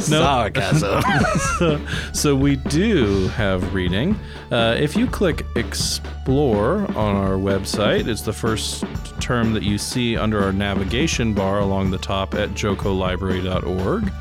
Sarcasm. 0.00 1.00
so, 1.58 1.86
so 2.12 2.34
we 2.34 2.56
do 2.56 3.28
have 3.28 3.72
reading. 3.72 4.18
Uh, 4.50 4.74
if 4.76 4.96
you 4.96 5.06
click 5.06 5.46
explore 5.54 6.78
on 6.96 7.14
our 7.14 7.36
website, 7.36 8.08
it's 8.08 8.22
the 8.22 8.32
first 8.32 8.84
term 9.20 9.52
that 9.52 9.62
you 9.62 9.78
see 9.78 10.16
under 10.16 10.42
our 10.42 10.52
navigation 10.52 11.32
bar 11.32 11.60
along 11.60 11.92
the 11.92 11.98
top 11.98 12.34
at 12.34 12.50
jocolibrary.org. 12.50 14.12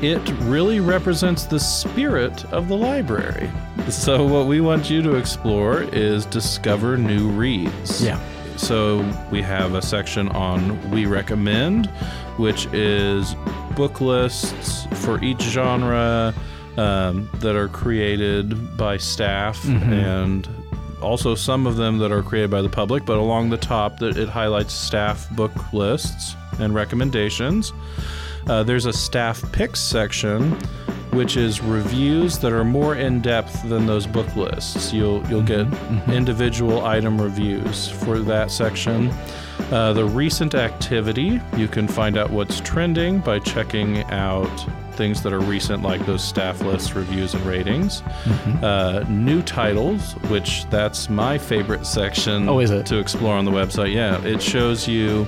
It 0.00 0.28
really 0.42 0.80
represents 0.80 1.44
the 1.44 1.58
spirit 1.58 2.44
of 2.52 2.68
the 2.68 2.76
library. 2.76 3.50
So, 3.88 4.24
what 4.26 4.46
we 4.46 4.60
want 4.60 4.88
you 4.88 5.02
to 5.02 5.16
explore 5.16 5.82
is 5.82 6.24
discover 6.26 6.96
new 6.96 7.28
reads. 7.28 8.02
Yeah. 8.02 8.20
So 8.58 9.08
we 9.30 9.40
have 9.42 9.74
a 9.74 9.82
section 9.82 10.28
on 10.30 10.90
We 10.90 11.06
Recommend, 11.06 11.86
which 12.38 12.66
is 12.66 13.34
book 13.76 14.00
lists 14.00 14.86
for 15.04 15.22
each 15.22 15.40
genre 15.42 16.34
um, 16.76 17.30
that 17.34 17.54
are 17.54 17.68
created 17.68 18.76
by 18.76 18.96
staff 18.96 19.64
and 19.64 20.48
also 21.00 21.36
some 21.36 21.68
of 21.68 21.76
them 21.76 21.98
that 21.98 22.10
are 22.10 22.22
created 22.22 22.50
by 22.50 22.60
the 22.60 22.68
public. 22.68 23.04
But 23.06 23.18
along 23.18 23.50
the 23.50 23.56
top, 23.56 24.00
that 24.00 24.16
it 24.16 24.28
highlights 24.28 24.74
staff 24.74 25.30
book 25.30 25.72
lists 25.72 26.34
and 26.58 26.74
recommendations. 26.74 27.72
Uh, 28.46 28.62
there's 28.62 28.86
a 28.86 28.92
staff 28.92 29.42
picks 29.52 29.80
section, 29.80 30.52
which 31.12 31.36
is 31.36 31.60
reviews 31.62 32.38
that 32.38 32.52
are 32.52 32.64
more 32.64 32.94
in 32.96 33.20
depth 33.20 33.68
than 33.68 33.86
those 33.86 34.06
book 34.06 34.34
lists. 34.36 34.92
You'll 34.92 35.26
you'll 35.28 35.42
get 35.42 35.66
individual 36.08 36.84
item 36.84 37.20
reviews 37.20 37.88
for 37.88 38.18
that 38.20 38.50
section. 38.50 39.10
Uh, 39.72 39.92
the 39.92 40.04
recent 40.04 40.54
activity, 40.54 41.40
you 41.56 41.68
can 41.68 41.86
find 41.88 42.16
out 42.16 42.30
what's 42.30 42.60
trending 42.60 43.18
by 43.18 43.38
checking 43.40 44.02
out 44.04 44.48
things 44.92 45.22
that 45.22 45.32
are 45.32 45.40
recent, 45.40 45.82
like 45.82 46.04
those 46.06 46.24
staff 46.24 46.60
lists, 46.62 46.94
reviews, 46.94 47.34
and 47.34 47.44
ratings. 47.44 48.02
Uh, 48.62 49.04
new 49.08 49.42
titles, 49.42 50.12
which 50.28 50.64
that's 50.70 51.08
my 51.10 51.36
favorite 51.38 51.84
section 51.86 52.48
Oh, 52.48 52.60
is 52.60 52.70
it? 52.70 52.86
to 52.86 52.98
explore 52.98 53.34
on 53.36 53.44
the 53.44 53.50
website. 53.50 53.92
Yeah, 53.92 54.20
it 54.24 54.40
shows 54.42 54.88
you 54.88 55.26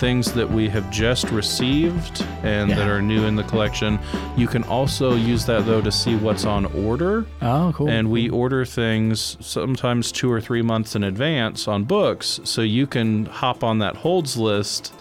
things 0.00 0.32
that 0.32 0.50
we 0.50 0.68
have 0.70 0.90
just 0.90 1.30
received 1.30 2.22
and 2.42 2.70
that 2.70 2.88
are 2.88 3.02
new 3.02 3.26
in 3.26 3.36
the 3.36 3.44
collection. 3.44 3.98
You 4.34 4.48
can 4.48 4.64
also 4.64 5.14
use 5.14 5.44
that 5.44 5.66
though 5.66 5.82
to 5.82 5.92
see 5.92 6.16
what's 6.16 6.46
on 6.46 6.64
order. 6.86 7.26
Oh, 7.42 7.72
cool. 7.76 7.88
And 7.90 8.10
we 8.10 8.30
order 8.30 8.64
things 8.64 9.36
sometimes 9.40 10.10
two 10.10 10.32
or 10.32 10.40
three 10.40 10.62
months 10.62 10.96
in 10.96 11.04
advance 11.04 11.68
on 11.68 11.84
books, 11.84 12.40
so 12.44 12.62
you 12.62 12.86
can 12.86 13.26
hop 13.26 13.62
on 13.62 13.78
that 13.80 13.96
holds 13.96 14.36
list 14.38 14.94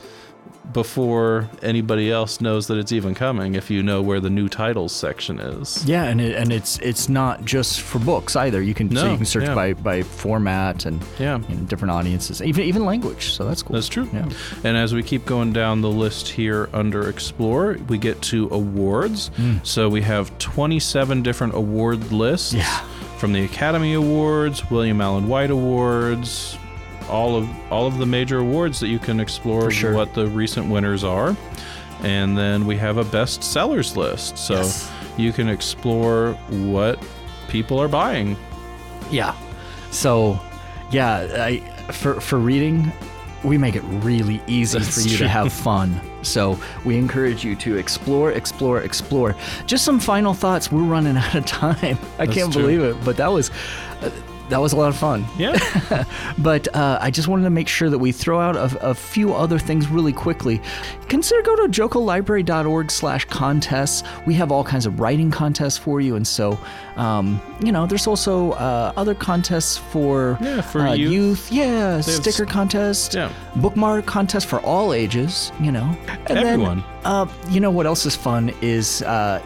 before 0.74 1.50
anybody 1.64 2.12
else 2.12 2.40
knows 2.42 2.68
that 2.68 2.78
it's 2.78 2.92
even 2.92 3.16
coming 3.16 3.56
if 3.56 3.72
you 3.72 3.82
know 3.82 4.02
where 4.02 4.20
the 4.20 4.30
new 4.30 4.48
titles 4.48 4.94
section 4.96 5.40
is. 5.40 5.84
Yeah, 5.86 6.04
and 6.04 6.22
it, 6.22 6.36
and 6.36 6.52
it's 6.52 6.78
it's 6.80 7.10
not 7.10 7.44
just 7.44 7.82
for 7.82 7.98
books 8.00 8.36
either. 8.36 8.62
You 8.62 8.74
can 8.74 8.96
so 8.96 9.10
you 9.12 9.18
can 9.18 9.26
search 9.26 9.46
yeah. 9.46 9.56
by, 9.56 9.74
by 9.74 10.04
format 10.04 10.86
and 10.86 11.04
Yeah. 11.18 11.40
you 11.50 11.56
know, 11.56 11.64
different 11.64 11.92
audiences, 11.92 12.42
even 12.42 12.64
even 12.66 12.86
language. 12.86 13.32
So 13.32 13.46
that's 13.46 13.64
cool. 13.64 13.74
That's 13.74 13.88
true. 13.88 14.08
Yeah. 14.14 14.30
And 14.64 14.78
as 14.78 14.94
we 14.94 15.02
keep 15.02 15.26
going 15.26 15.54
down 15.54 15.82
the 15.82 15.90
list 15.90 16.28
here 16.28 16.70
under 16.74 17.10
Explore, 17.10 17.78
we 17.88 17.98
get 17.98 18.22
to 18.24 18.48
awards. 18.52 19.32
Mm. 19.38 19.66
So 19.66 19.90
we 19.90 20.02
have 20.04 20.38
27 20.38 21.24
different 21.24 21.56
award 21.56 22.12
lists 22.12 22.54
Yeah. 22.54 22.80
from 23.18 23.34
the 23.34 23.44
Academy 23.44 23.94
Awards, 23.94 24.70
William 24.70 25.02
Allen 25.02 25.28
White 25.28 25.50
Awards, 25.50 26.59
all 27.10 27.36
of 27.36 27.50
all 27.72 27.88
of 27.88 27.98
the 27.98 28.06
major 28.06 28.40
awards 28.40 28.80
that 28.80 28.88
you 28.88 29.00
can 29.00 29.20
explore 29.20 29.72
sure. 29.72 29.94
what 29.94 30.14
the 30.14 30.28
recent 30.28 30.70
winners 30.70 31.04
are. 31.04 31.36
And 32.02 32.38
then 32.38 32.66
we 32.66 32.78
have 32.78 32.98
a 32.98 33.04
best 33.04 33.44
sellers 33.44 33.98
list. 33.98 34.38
So 34.38 34.56
Yes. 34.56 34.90
you 35.18 35.34
can 35.34 35.50
explore 35.50 36.34
what 36.50 36.98
people 37.50 37.78
are 37.82 37.90
buying. 37.90 38.38
Yeah. 39.12 39.36
So, 39.92 40.40
yeah, 40.92 41.28
I 41.40 41.60
for 41.92 42.22
for 42.22 42.38
reading, 42.40 42.92
we 43.44 43.58
make 43.58 43.76
it 43.76 43.84
really 44.04 44.42
easy 44.48 44.78
That's 44.80 44.94
for 44.96 45.02
you 45.10 45.18
true. 45.18 45.26
to 45.26 45.28
have 45.30 45.52
fun. 45.70 46.00
So 46.22 46.60
we 46.86 46.98
encourage 46.98 47.44
you 47.46 47.56
to 47.58 47.78
explore, 47.78 48.32
explore, 48.32 48.82
explore. 48.82 49.36
Just 49.66 49.84
some 49.86 50.00
final 50.00 50.34
thoughts. 50.34 50.72
We're 50.72 50.84
running 50.84 51.18
out 51.18 51.34
of 51.36 51.46
time. 51.46 51.98
I 52.20 52.26
That's 52.26 52.34
can't 52.38 52.52
true. 52.54 52.62
believe 52.62 52.82
it, 52.82 53.04
but 53.04 53.18
that 53.18 53.32
was. 53.32 53.52
Uh, 54.02 54.10
that 54.50 54.60
was 54.60 54.74
a 54.74 54.76
lot 54.78 54.90
of 54.90 54.98
fun. 54.98 55.26
Yeah. 55.38 55.58
But 56.40 56.74
uh, 56.76 56.98
I 57.02 57.12
just 57.12 57.28
wanted 57.28 57.44
to 57.44 57.50
make 57.50 57.68
sure 57.68 57.90
that 57.90 57.98
we 58.00 58.12
throw 58.12 58.40
out 58.40 58.56
a, 58.56 58.90
a 58.92 58.94
few 58.94 59.34
other 59.34 59.60
things 59.60 59.88
really 59.90 60.14
quickly. 60.14 60.62
Consider 61.10 61.42
go 61.42 61.56
to 61.56 61.64
jocolibrary.org 61.64 62.92
slash 62.92 63.26
contests. 63.26 64.04
We 64.26 64.34
have 64.36 64.52
all 64.52 64.64
kinds 64.64 64.86
of 64.86 65.00
writing 65.00 65.32
contests 65.32 65.78
for 65.78 66.00
you. 66.02 66.16
And 66.16 66.26
so, 66.28 66.58
um, 66.96 67.42
you 67.64 67.72
know, 67.72 67.86
there's 67.86 68.08
also 68.08 68.52
uh, 68.54 68.94
other 68.96 69.14
contests 69.16 69.78
for, 69.78 70.38
Yeah, 70.42 70.62
for 70.62 70.82
uh, 70.82 70.94
youth. 70.94 71.52
Yeah, 71.52 71.98
They 71.98 72.02
sticker 72.04 72.46
s- 72.46 72.52
contest, 72.52 73.14
Yeah. 73.16 73.32
bookmark 73.58 74.06
contest 74.06 74.48
for 74.48 74.60
all 74.62 74.94
ages, 74.94 75.52
you 75.60 75.72
know. 75.72 75.96
And 76.28 76.40
Everyone. 76.40 76.78
Then, 76.80 76.86
uh, 77.06 77.28
you 77.50 77.60
know 77.60 77.72
what 77.72 77.86
else 77.86 78.06
is 78.06 78.16
fun 78.16 78.54
is 78.62 79.02
uh, 79.04 79.42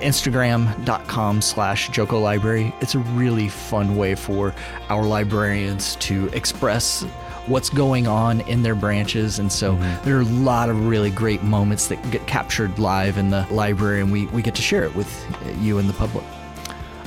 instagram.com 0.00 1.40
slash 1.42 1.90
joco 1.90 2.20
library 2.22 2.72
it's 2.80 2.94
a 2.94 2.98
really 3.00 3.48
fun 3.48 3.96
way 3.96 4.14
for 4.14 4.54
our 4.88 5.04
librarians 5.04 5.96
to 5.96 6.28
express 6.28 7.02
what's 7.46 7.70
going 7.70 8.06
on 8.06 8.40
in 8.42 8.62
their 8.62 8.74
branches 8.74 9.38
and 9.38 9.50
so 9.50 9.74
Mm-hmm. 9.74 10.04
there 10.04 10.16
are 10.18 10.20
a 10.20 10.24
lot 10.24 10.68
of 10.68 10.86
really 10.86 11.10
great 11.10 11.42
moments 11.42 11.88
that 11.88 11.98
get 12.10 12.26
captured 12.26 12.78
live 12.78 13.18
in 13.18 13.30
the 13.30 13.46
library 13.50 14.00
and 14.00 14.12
we, 14.12 14.26
we 14.26 14.42
get 14.42 14.54
to 14.56 14.62
share 14.62 14.84
it 14.84 14.94
with 14.94 15.10
you 15.60 15.78
and 15.78 15.88
the 15.88 15.92
public 15.94 16.24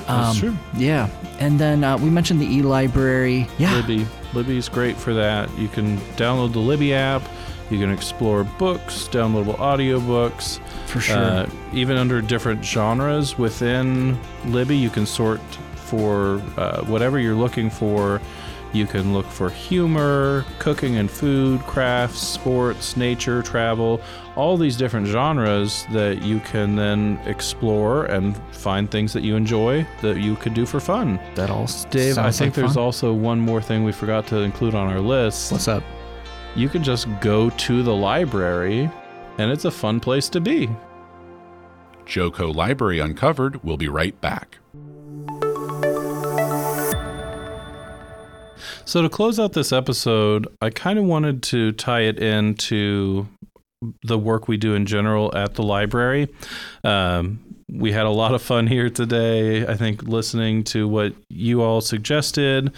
That's 0.08 0.10
Um, 0.10 0.36
true. 0.38 0.56
yeah 0.76 1.10
and 1.40 1.60
then 1.60 1.84
uh, 1.84 1.98
we 1.98 2.10
mentioned 2.10 2.42
the 2.42 2.48
e-library 2.54 3.48
yeah 3.58 3.74
Libby. 3.76 4.06
Libby's 4.34 4.68
great 4.68 4.98
for 4.98 5.14
that. 5.14 5.50
You 5.58 5.70
can 5.70 5.98
download 6.18 6.52
the 6.52 6.60
Libby 6.60 6.94
app. 6.94 7.22
You 7.70 7.80
can 7.80 7.92
explore 7.92 8.44
books, 8.44 9.08
downloadable 9.12 9.58
audiobooks. 9.58 10.60
for 10.86 11.00
sure 11.02 11.18
Uh, 11.18 11.50
even 11.74 11.98
under 11.98 12.22
different 12.22 12.64
genres 12.64 13.38
within 13.38 14.18
Libby, 14.46 14.78
you 14.78 14.90
can 14.90 15.06
sort 15.06 15.42
for 15.76 16.42
uh, 16.58 16.82
whatever 16.86 17.20
you're 17.20 17.36
looking 17.36 17.70
for. 17.70 18.22
You 18.74 18.86
can 18.86 19.14
look 19.14 19.26
for 19.28 19.50
humor, 19.50 20.44
cooking 20.60 20.98
and 20.98 21.10
food, 21.10 21.62
crafts, 21.62 22.20
sports, 22.20 22.98
nature, 22.98 23.42
travel, 23.42 24.02
all 24.36 24.58
these 24.58 24.76
different 24.76 25.08
genres 25.08 25.86
that 25.92 26.22
you 26.22 26.42
can 26.42 26.76
then 26.76 27.18
explore 27.26 28.06
and 28.06 28.36
find 28.52 28.92
things 28.92 29.14
that 29.14 29.24
you 29.24 29.38
enjoy 29.38 29.88
that 30.02 30.18
you 30.18 30.36
could 30.36 30.54
do 30.54 30.66
for 30.66 30.82
fun. 30.82 31.20
that 31.36 31.50
all 31.50 31.70
Dave, 31.90 32.18
I 32.18 32.32
think 32.32 32.50
like 32.50 32.54
there's 32.56 32.74
fun. 32.74 32.84
also 32.84 33.14
one 33.14 33.40
more 33.40 33.62
thing 33.62 33.86
we 33.86 33.94
forgot 33.94 34.28
to 34.28 34.40
include 34.40 34.76
on 34.76 34.92
our 34.92 35.00
list. 35.00 35.54
what's 35.54 35.70
up 35.70 35.84
You 36.56 36.70
can 36.70 36.84
just 36.84 37.08
go 37.20 37.50
to 37.50 37.84
the 37.84 37.94
library, 37.94 38.90
and 39.38 39.52
it's 39.52 39.66
a 39.66 39.72
fun 39.72 40.00
place 40.00 40.30
to 40.30 40.40
be. 40.40 40.70
Joco 42.06 42.56
Library 42.56 43.00
Uncovered 43.00 43.62
will 43.62 43.76
be 43.76 43.90
right 43.90 44.20
back. 44.22 44.60
So, 48.86 49.02
to 49.02 49.10
close 49.10 49.38
out 49.38 49.52
this 49.52 49.74
episode, 49.74 50.48
I 50.62 50.70
kind 50.70 50.98
of 50.98 51.04
wanted 51.04 51.44
to 51.44 51.74
tie 51.74 52.02
it 52.02 52.20
into 52.20 53.28
the 54.04 54.18
work 54.18 54.48
we 54.48 54.56
do 54.56 54.76
in 54.76 54.86
general 54.86 55.36
at 55.36 55.56
the 55.56 55.64
library. 55.64 56.30
Um, 56.86 57.44
we 57.70 57.92
had 57.92 58.06
a 58.06 58.12
lot 58.12 58.34
of 58.34 58.42
fun 58.42 58.68
here 58.68 58.90
today, 58.90 59.68
I 59.68 59.76
think, 59.76 60.04
listening 60.04 60.64
to 60.66 60.88
what 60.88 61.14
you 61.30 61.62
all 61.62 61.82
suggested. 61.82 62.74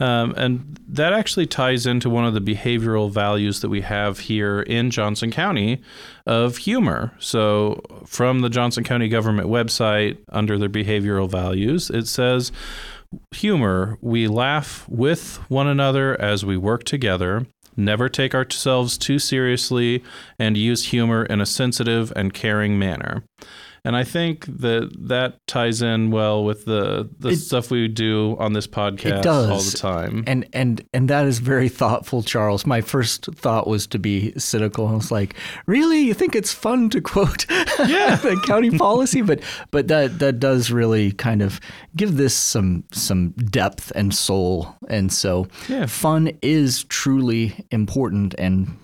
Um, 0.00 0.34
and 0.36 0.78
that 0.88 1.12
actually 1.12 1.46
ties 1.46 1.86
into 1.86 2.10
one 2.10 2.24
of 2.24 2.34
the 2.34 2.40
behavioral 2.40 3.10
values 3.10 3.60
that 3.60 3.68
we 3.68 3.80
have 3.82 4.18
here 4.18 4.60
in 4.62 4.90
Johnson 4.90 5.30
County 5.30 5.80
of 6.26 6.56
humor. 6.56 7.12
So, 7.18 7.80
from 8.06 8.40
the 8.40 8.50
Johnson 8.50 8.84
County 8.84 9.08
government 9.08 9.48
website, 9.48 10.18
under 10.30 10.58
their 10.58 10.68
behavioral 10.68 11.30
values, 11.30 11.90
it 11.90 12.06
says, 12.06 12.50
Humor, 13.32 13.98
we 14.00 14.26
laugh 14.26 14.88
with 14.88 15.36
one 15.48 15.68
another 15.68 16.20
as 16.20 16.44
we 16.44 16.56
work 16.56 16.82
together, 16.84 17.46
never 17.76 18.08
take 18.08 18.34
ourselves 18.34 18.98
too 18.98 19.18
seriously, 19.18 20.02
and 20.38 20.56
use 20.56 20.86
humor 20.86 21.24
in 21.24 21.40
a 21.40 21.46
sensitive 21.46 22.12
and 22.16 22.34
caring 22.34 22.78
manner. 22.78 23.24
And 23.86 23.94
I 23.94 24.02
think 24.02 24.46
that 24.46 24.90
that 25.08 25.46
ties 25.46 25.82
in 25.82 26.10
well 26.10 26.42
with 26.42 26.64
the 26.64 27.08
the 27.18 27.30
It- 27.30 27.36
stuff 27.36 27.70
we 27.70 27.86
do 27.86 28.34
on 28.38 28.54
this 28.54 28.66
podcast 28.66 29.22
does. 29.22 29.50
all 29.50 29.60
the 29.60 29.76
time. 29.76 30.24
And 30.26 30.46
and 30.54 30.82
and 30.94 31.08
that 31.10 31.26
is 31.26 31.38
very 31.38 31.68
thoughtful, 31.68 32.22
Charles. 32.22 32.64
My 32.64 32.80
first 32.80 33.26
thought 33.34 33.66
was 33.66 33.86
to 33.88 33.98
be 33.98 34.32
cynical. 34.38 34.88
I 34.88 34.92
was 34.94 35.10
like, 35.10 35.34
"Really? 35.66 36.00
You 36.00 36.14
think 36.14 36.34
it's 36.34 36.50
fun 36.52 36.88
to 36.90 37.02
quote 37.02 37.44
Yeah. 37.86 38.16
the 38.16 38.40
county 38.46 38.70
policy?" 38.70 39.20
But 39.20 39.40
but 39.70 39.88
that 39.88 40.18
that 40.18 40.40
does 40.40 40.70
really 40.70 41.12
kind 41.12 41.42
of 41.42 41.60
give 41.94 42.16
this 42.16 42.34
some 42.34 42.84
some 42.92 43.30
depth 43.32 43.92
and 43.94 44.14
soul. 44.14 44.76
And 44.88 45.12
so, 45.12 45.46
Yeah. 45.68 45.84
fun 45.86 46.30
is 46.40 46.84
truly 46.84 47.52
important, 47.70 48.34
and 48.38 48.78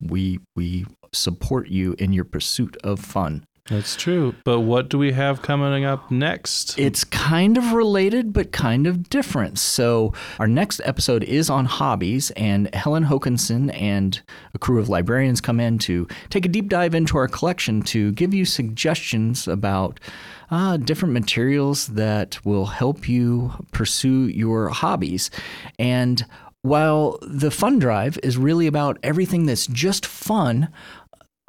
we 0.00 0.40
we 0.56 0.84
support 1.14 1.68
you 1.68 1.94
in 1.98 2.12
your 2.12 2.24
pursuit 2.24 2.76
of 2.84 3.00
fun. 3.00 3.44
That's 3.66 3.94
true. 3.94 4.34
But 4.42 4.60
what 4.60 4.88
do 4.88 4.98
we 4.98 5.12
have 5.12 5.40
coming 5.40 5.84
up 5.84 6.10
next? 6.10 6.76
It's 6.78 7.04
kind 7.04 7.56
of 7.56 7.72
related, 7.72 8.32
but 8.32 8.50
kind 8.50 8.88
of 8.88 9.08
different. 9.08 9.56
So, 9.58 10.12
our 10.40 10.48
next 10.48 10.80
episode 10.84 11.22
is 11.22 11.48
on 11.48 11.66
hobbies, 11.66 12.32
and 12.32 12.74
Helen 12.74 13.04
Hokinson 13.04 13.72
and 13.72 14.20
a 14.52 14.58
crew 14.58 14.80
of 14.80 14.88
librarians 14.88 15.40
come 15.40 15.60
in 15.60 15.78
to 15.80 16.08
take 16.28 16.44
a 16.44 16.48
deep 16.48 16.68
dive 16.68 16.92
into 16.92 17.16
our 17.16 17.28
collection 17.28 17.82
to 17.82 18.10
give 18.12 18.34
you 18.34 18.44
suggestions 18.44 19.46
about 19.46 20.00
uh, 20.50 20.76
different 20.76 21.14
materials 21.14 21.86
that 21.88 22.44
will 22.44 22.66
help 22.66 23.08
you 23.08 23.52
pursue 23.70 24.26
your 24.26 24.70
hobbies. 24.70 25.30
And 25.78 26.26
while 26.62 27.18
the 27.22 27.50
fun 27.50 27.78
drive 27.80 28.18
is 28.22 28.36
really 28.36 28.66
about 28.66 28.98
everything 29.02 29.46
that's 29.46 29.66
just 29.66 30.06
fun, 30.06 30.68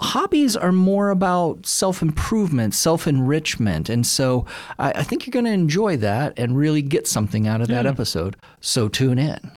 hobbies 0.01 0.55
are 0.55 0.71
more 0.71 1.09
about 1.09 1.65
self 1.65 2.01
improvement, 2.01 2.73
self 2.73 3.07
enrichment. 3.07 3.89
And 3.89 4.05
so 4.05 4.45
I, 4.79 4.91
I 4.91 5.03
think 5.03 5.25
you're 5.25 5.31
going 5.31 5.45
to 5.45 5.51
enjoy 5.51 5.97
that 5.97 6.33
and 6.37 6.57
really 6.57 6.81
get 6.81 7.07
something 7.07 7.47
out 7.47 7.61
of 7.61 7.67
that 7.67 7.85
episode. 7.85 8.35
So 8.59 8.87
tune 8.87 9.19
in. 9.19 9.51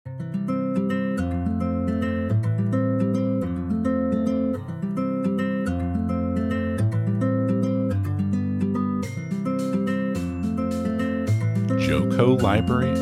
Joco 11.78 12.40
Library 12.42 12.95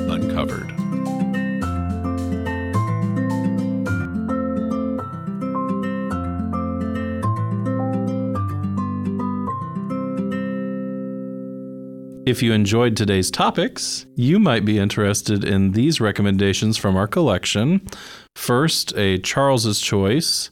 If 12.34 12.42
you 12.42 12.52
enjoyed 12.52 12.96
today's 12.96 13.30
topics, 13.30 14.06
you 14.16 14.40
might 14.40 14.64
be 14.64 14.76
interested 14.76 15.44
in 15.44 15.70
these 15.70 16.00
recommendations 16.00 16.76
from 16.76 16.96
our 16.96 17.06
collection. 17.06 17.86
First, 18.34 18.92
a 18.96 19.18
Charles's 19.18 19.80
Choice. 19.80 20.50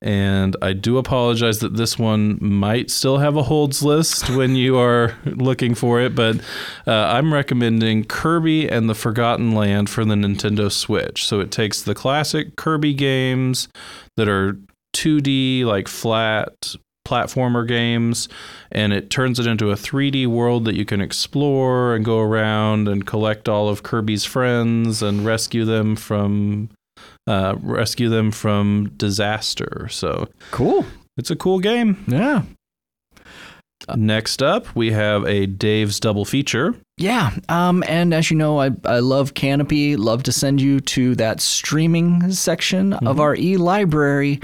And 0.00 0.56
I 0.62 0.72
do 0.72 0.96
apologize 0.96 1.58
that 1.58 1.76
this 1.76 1.98
one 1.98 2.38
might 2.40 2.90
still 2.90 3.18
have 3.18 3.36
a 3.36 3.42
holds 3.42 3.82
list 3.82 4.30
when 4.30 4.56
you 4.56 4.78
are 4.78 5.14
looking 5.26 5.74
for 5.74 6.00
it, 6.00 6.14
but 6.14 6.38
uh, 6.86 6.92
I'm 6.92 7.34
recommending 7.34 8.04
Kirby 8.04 8.70
and 8.70 8.88
the 8.88 8.94
Forgotten 8.94 9.54
Land 9.54 9.90
for 9.90 10.06
the 10.06 10.14
Nintendo 10.14 10.72
Switch. 10.72 11.26
So 11.26 11.40
it 11.40 11.50
takes 11.50 11.82
the 11.82 11.94
classic 11.94 12.56
Kirby 12.56 12.94
games 12.94 13.68
that 14.16 14.28
are 14.28 14.56
2D, 14.96 15.66
like 15.66 15.88
flat 15.88 16.74
platformer 17.04 17.66
games, 17.66 18.28
and 18.70 18.92
it 18.92 19.10
turns 19.10 19.38
it 19.40 19.46
into 19.46 19.70
a 19.70 19.74
3D 19.74 20.26
world 20.26 20.64
that 20.64 20.74
you 20.74 20.84
can 20.84 21.00
explore 21.00 21.94
and 21.94 22.04
go 22.04 22.20
around 22.20 22.88
and 22.88 23.06
collect 23.06 23.48
all 23.48 23.68
of 23.68 23.82
Kirby's 23.82 24.24
friends 24.24 25.02
and 25.02 25.24
rescue 25.24 25.64
them 25.64 25.96
from 25.96 26.70
uh, 27.26 27.56
rescue 27.60 28.08
them 28.08 28.30
from 28.30 28.92
disaster. 28.96 29.88
So 29.90 30.28
Cool. 30.50 30.84
it's 31.16 31.30
a 31.30 31.36
cool 31.36 31.58
game. 31.58 32.04
Yeah. 32.06 32.42
Next 33.96 34.42
up, 34.42 34.74
we 34.74 34.92
have 34.92 35.24
a 35.24 35.46
Dave's 35.46 36.00
double 36.00 36.24
feature. 36.24 36.74
Yeah. 36.98 37.36
Um, 37.48 37.82
and 37.88 38.12
as 38.12 38.30
you 38.30 38.36
know, 38.36 38.60
I, 38.60 38.70
I 38.84 38.98
love 38.98 39.34
Kanopy, 39.34 39.96
love 39.98 40.22
to 40.24 40.32
send 40.32 40.60
you 40.60 40.78
to 40.80 41.14
that 41.16 41.40
streaming 41.40 42.30
section 42.32 42.92
of 42.92 43.18
our 43.18 43.34
e 43.34 43.56
library. 43.56 44.40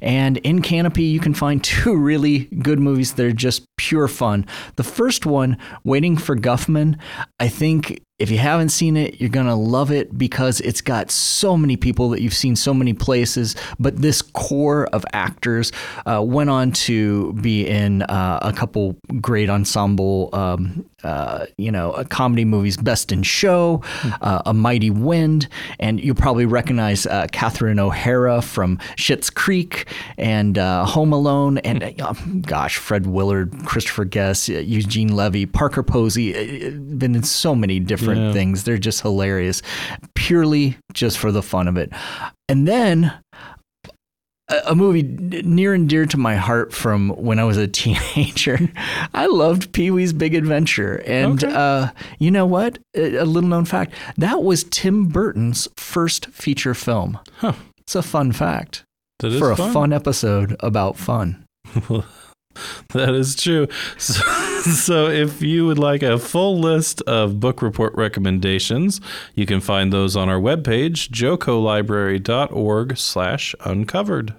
And 0.00 0.36
in 0.38 0.62
Kanopy, 0.62 1.10
you 1.10 1.20
can 1.20 1.32
find 1.32 1.62
two 1.64 1.96
really 1.96 2.40
good 2.60 2.80
movies 2.80 3.14
that 3.14 3.24
are 3.24 3.32
just 3.32 3.64
pure 3.76 4.08
fun. 4.08 4.46
The 4.76 4.84
first 4.84 5.26
one, 5.26 5.56
Waiting 5.84 6.16
for 6.16 6.36
Guffman, 6.36 6.98
I 7.38 7.48
think 7.48 8.02
if 8.22 8.30
you 8.30 8.38
haven't 8.38 8.68
seen 8.68 8.96
it, 8.96 9.20
you're 9.20 9.28
going 9.28 9.46
to 9.46 9.54
love 9.56 9.90
it 9.90 10.16
because 10.16 10.60
it's 10.60 10.80
got 10.80 11.10
so 11.10 11.56
many 11.56 11.76
people 11.76 12.08
that 12.10 12.22
you've 12.22 12.32
seen 12.32 12.54
so 12.54 12.72
many 12.72 12.94
places. 12.94 13.56
But 13.80 13.96
this 13.96 14.22
core 14.22 14.86
of 14.92 15.04
actors 15.12 15.72
uh, 16.06 16.22
went 16.24 16.48
on 16.48 16.70
to 16.86 17.32
be 17.32 17.66
in 17.66 18.02
uh, 18.02 18.38
a 18.40 18.52
couple 18.52 18.96
great 19.20 19.50
ensemble, 19.50 20.30
um, 20.32 20.88
uh, 21.04 21.46
you 21.58 21.70
know, 21.70 21.92
a 21.92 22.04
comedy 22.04 22.44
movies, 22.44 22.76
Best 22.76 23.12
in 23.12 23.22
Show, 23.22 23.82
uh, 24.20 24.42
A 24.46 24.54
Mighty 24.54 24.90
Wind. 24.90 25.48
And 25.78 26.00
you'll 26.02 26.14
probably 26.14 26.46
recognize 26.46 27.06
uh, 27.06 27.26
Catherine 27.32 27.78
O'Hara 27.78 28.42
from 28.42 28.78
Schitt's 28.96 29.30
Creek 29.30 29.88
and 30.18 30.58
uh, 30.58 30.84
Home 30.84 31.12
Alone. 31.12 31.58
And 31.58 31.82
uh, 32.00 32.14
gosh, 32.42 32.76
Fred 32.76 33.06
Willard, 33.06 33.52
Christopher 33.64 34.04
Guest, 34.04 34.48
uh, 34.50 34.54
Eugene 34.54 35.14
Levy, 35.14 35.46
Parker 35.46 35.82
Posey, 35.82 36.32
been 36.70 37.14
in 37.14 37.22
so 37.22 37.54
many 37.54 37.80
different 37.80 38.20
Yeah. 38.20 38.32
things. 38.32 38.64
They're 38.64 38.78
just 38.78 39.00
hilarious, 39.02 39.62
purely 40.14 40.76
just 40.92 41.18
for 41.18 41.32
the 41.32 41.42
fun 41.42 41.68
of 41.68 41.76
it. 41.76 41.90
And 42.48 42.68
then 42.68 43.12
a 44.66 44.74
movie 44.74 45.02
near 45.02 45.74
and 45.74 45.88
dear 45.88 46.06
to 46.06 46.16
my 46.16 46.36
heart 46.36 46.72
from 46.72 47.10
when 47.10 47.38
I 47.38 47.44
was 47.44 47.56
a 47.56 47.66
teenager. 47.80 48.58
I 49.14 49.26
loved 49.26 49.72
Pee 49.72 49.90
Wee's 49.90 50.12
Big 50.12 50.34
Adventure. 50.34 51.02
And 51.06 51.42
Okay. 51.42 51.54
uh, 51.54 51.88
you 52.18 52.30
know 52.30 52.46
what? 52.46 52.78
A, 52.94 53.24
little 53.24 53.48
known 53.48 53.64
fact 53.64 53.92
that 54.16 54.42
was 54.42 54.64
Tim 54.64 55.06
Burton's 55.06 55.68
first 55.76 56.26
feature 56.26 56.74
film. 56.74 57.18
Huh. 57.38 57.54
It's 57.78 57.94
a 57.94 58.02
fun 58.02 58.32
fact 58.32 58.84
That 59.20 59.32
is 59.32 59.38
for 59.38 59.50
a 59.50 59.56
fun 59.56 59.92
episode 59.92 60.56
about 60.60 60.96
fun. 60.96 61.44
That 62.90 63.14
is 63.14 63.34
true. 63.34 63.66
So, 63.96 64.20
so 64.60 65.06
if 65.08 65.40
you 65.40 65.64
would 65.66 65.78
like 65.78 66.02
a 66.02 66.18
full 66.18 66.58
list 66.60 67.00
of 67.06 67.40
book 67.40 67.62
report 67.62 67.94
recommendations, 67.94 69.00
you 69.34 69.46
can 69.46 69.60
find 69.62 69.90
those 69.90 70.16
on 70.16 70.28
our 70.28 70.38
webpage, 70.38 71.08
jocolibrary.org 71.08 72.98
slash 72.98 73.54
uncovered. 73.64 74.34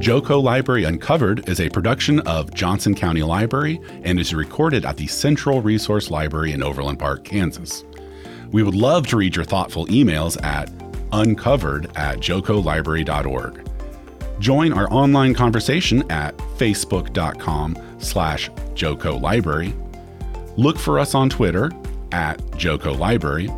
Joco 0.00 0.42
Library 0.42 0.82
Uncovered 0.84 1.48
is 1.48 1.60
a 1.60 1.68
production 1.68 2.18
of 2.20 2.52
Johnson 2.52 2.96
County 2.96 3.22
Library 3.22 3.80
and 4.02 4.18
is 4.18 4.34
recorded 4.34 4.84
at 4.84 4.96
the 4.96 5.06
Central 5.06 5.62
Resource 5.62 6.10
Library 6.10 6.50
in 6.50 6.64
Overland 6.64 6.98
Park, 6.98 7.22
Kansas. 7.22 7.84
We 8.50 8.64
would 8.64 8.74
love 8.74 9.06
to 9.08 9.18
read 9.18 9.36
your 9.36 9.44
thoughtful 9.44 9.86
emails 9.86 10.42
at 10.42 10.68
uncovered 11.12 11.96
at 11.96 12.18
jocolibrary.org. 12.18 13.68
Join 14.40 14.72
our 14.72 14.92
online 14.92 15.34
conversation 15.34 16.10
at 16.10 16.36
facebook.com 16.56 17.78
slash 17.98 18.50
Joco 18.74 19.20
Library. 19.20 19.74
Look 20.56 20.76
for 20.76 20.98
us 20.98 21.14
on 21.14 21.30
Twitter 21.30 21.70
at 22.12 22.38
Joco 22.52 22.98
Library. 22.98 23.48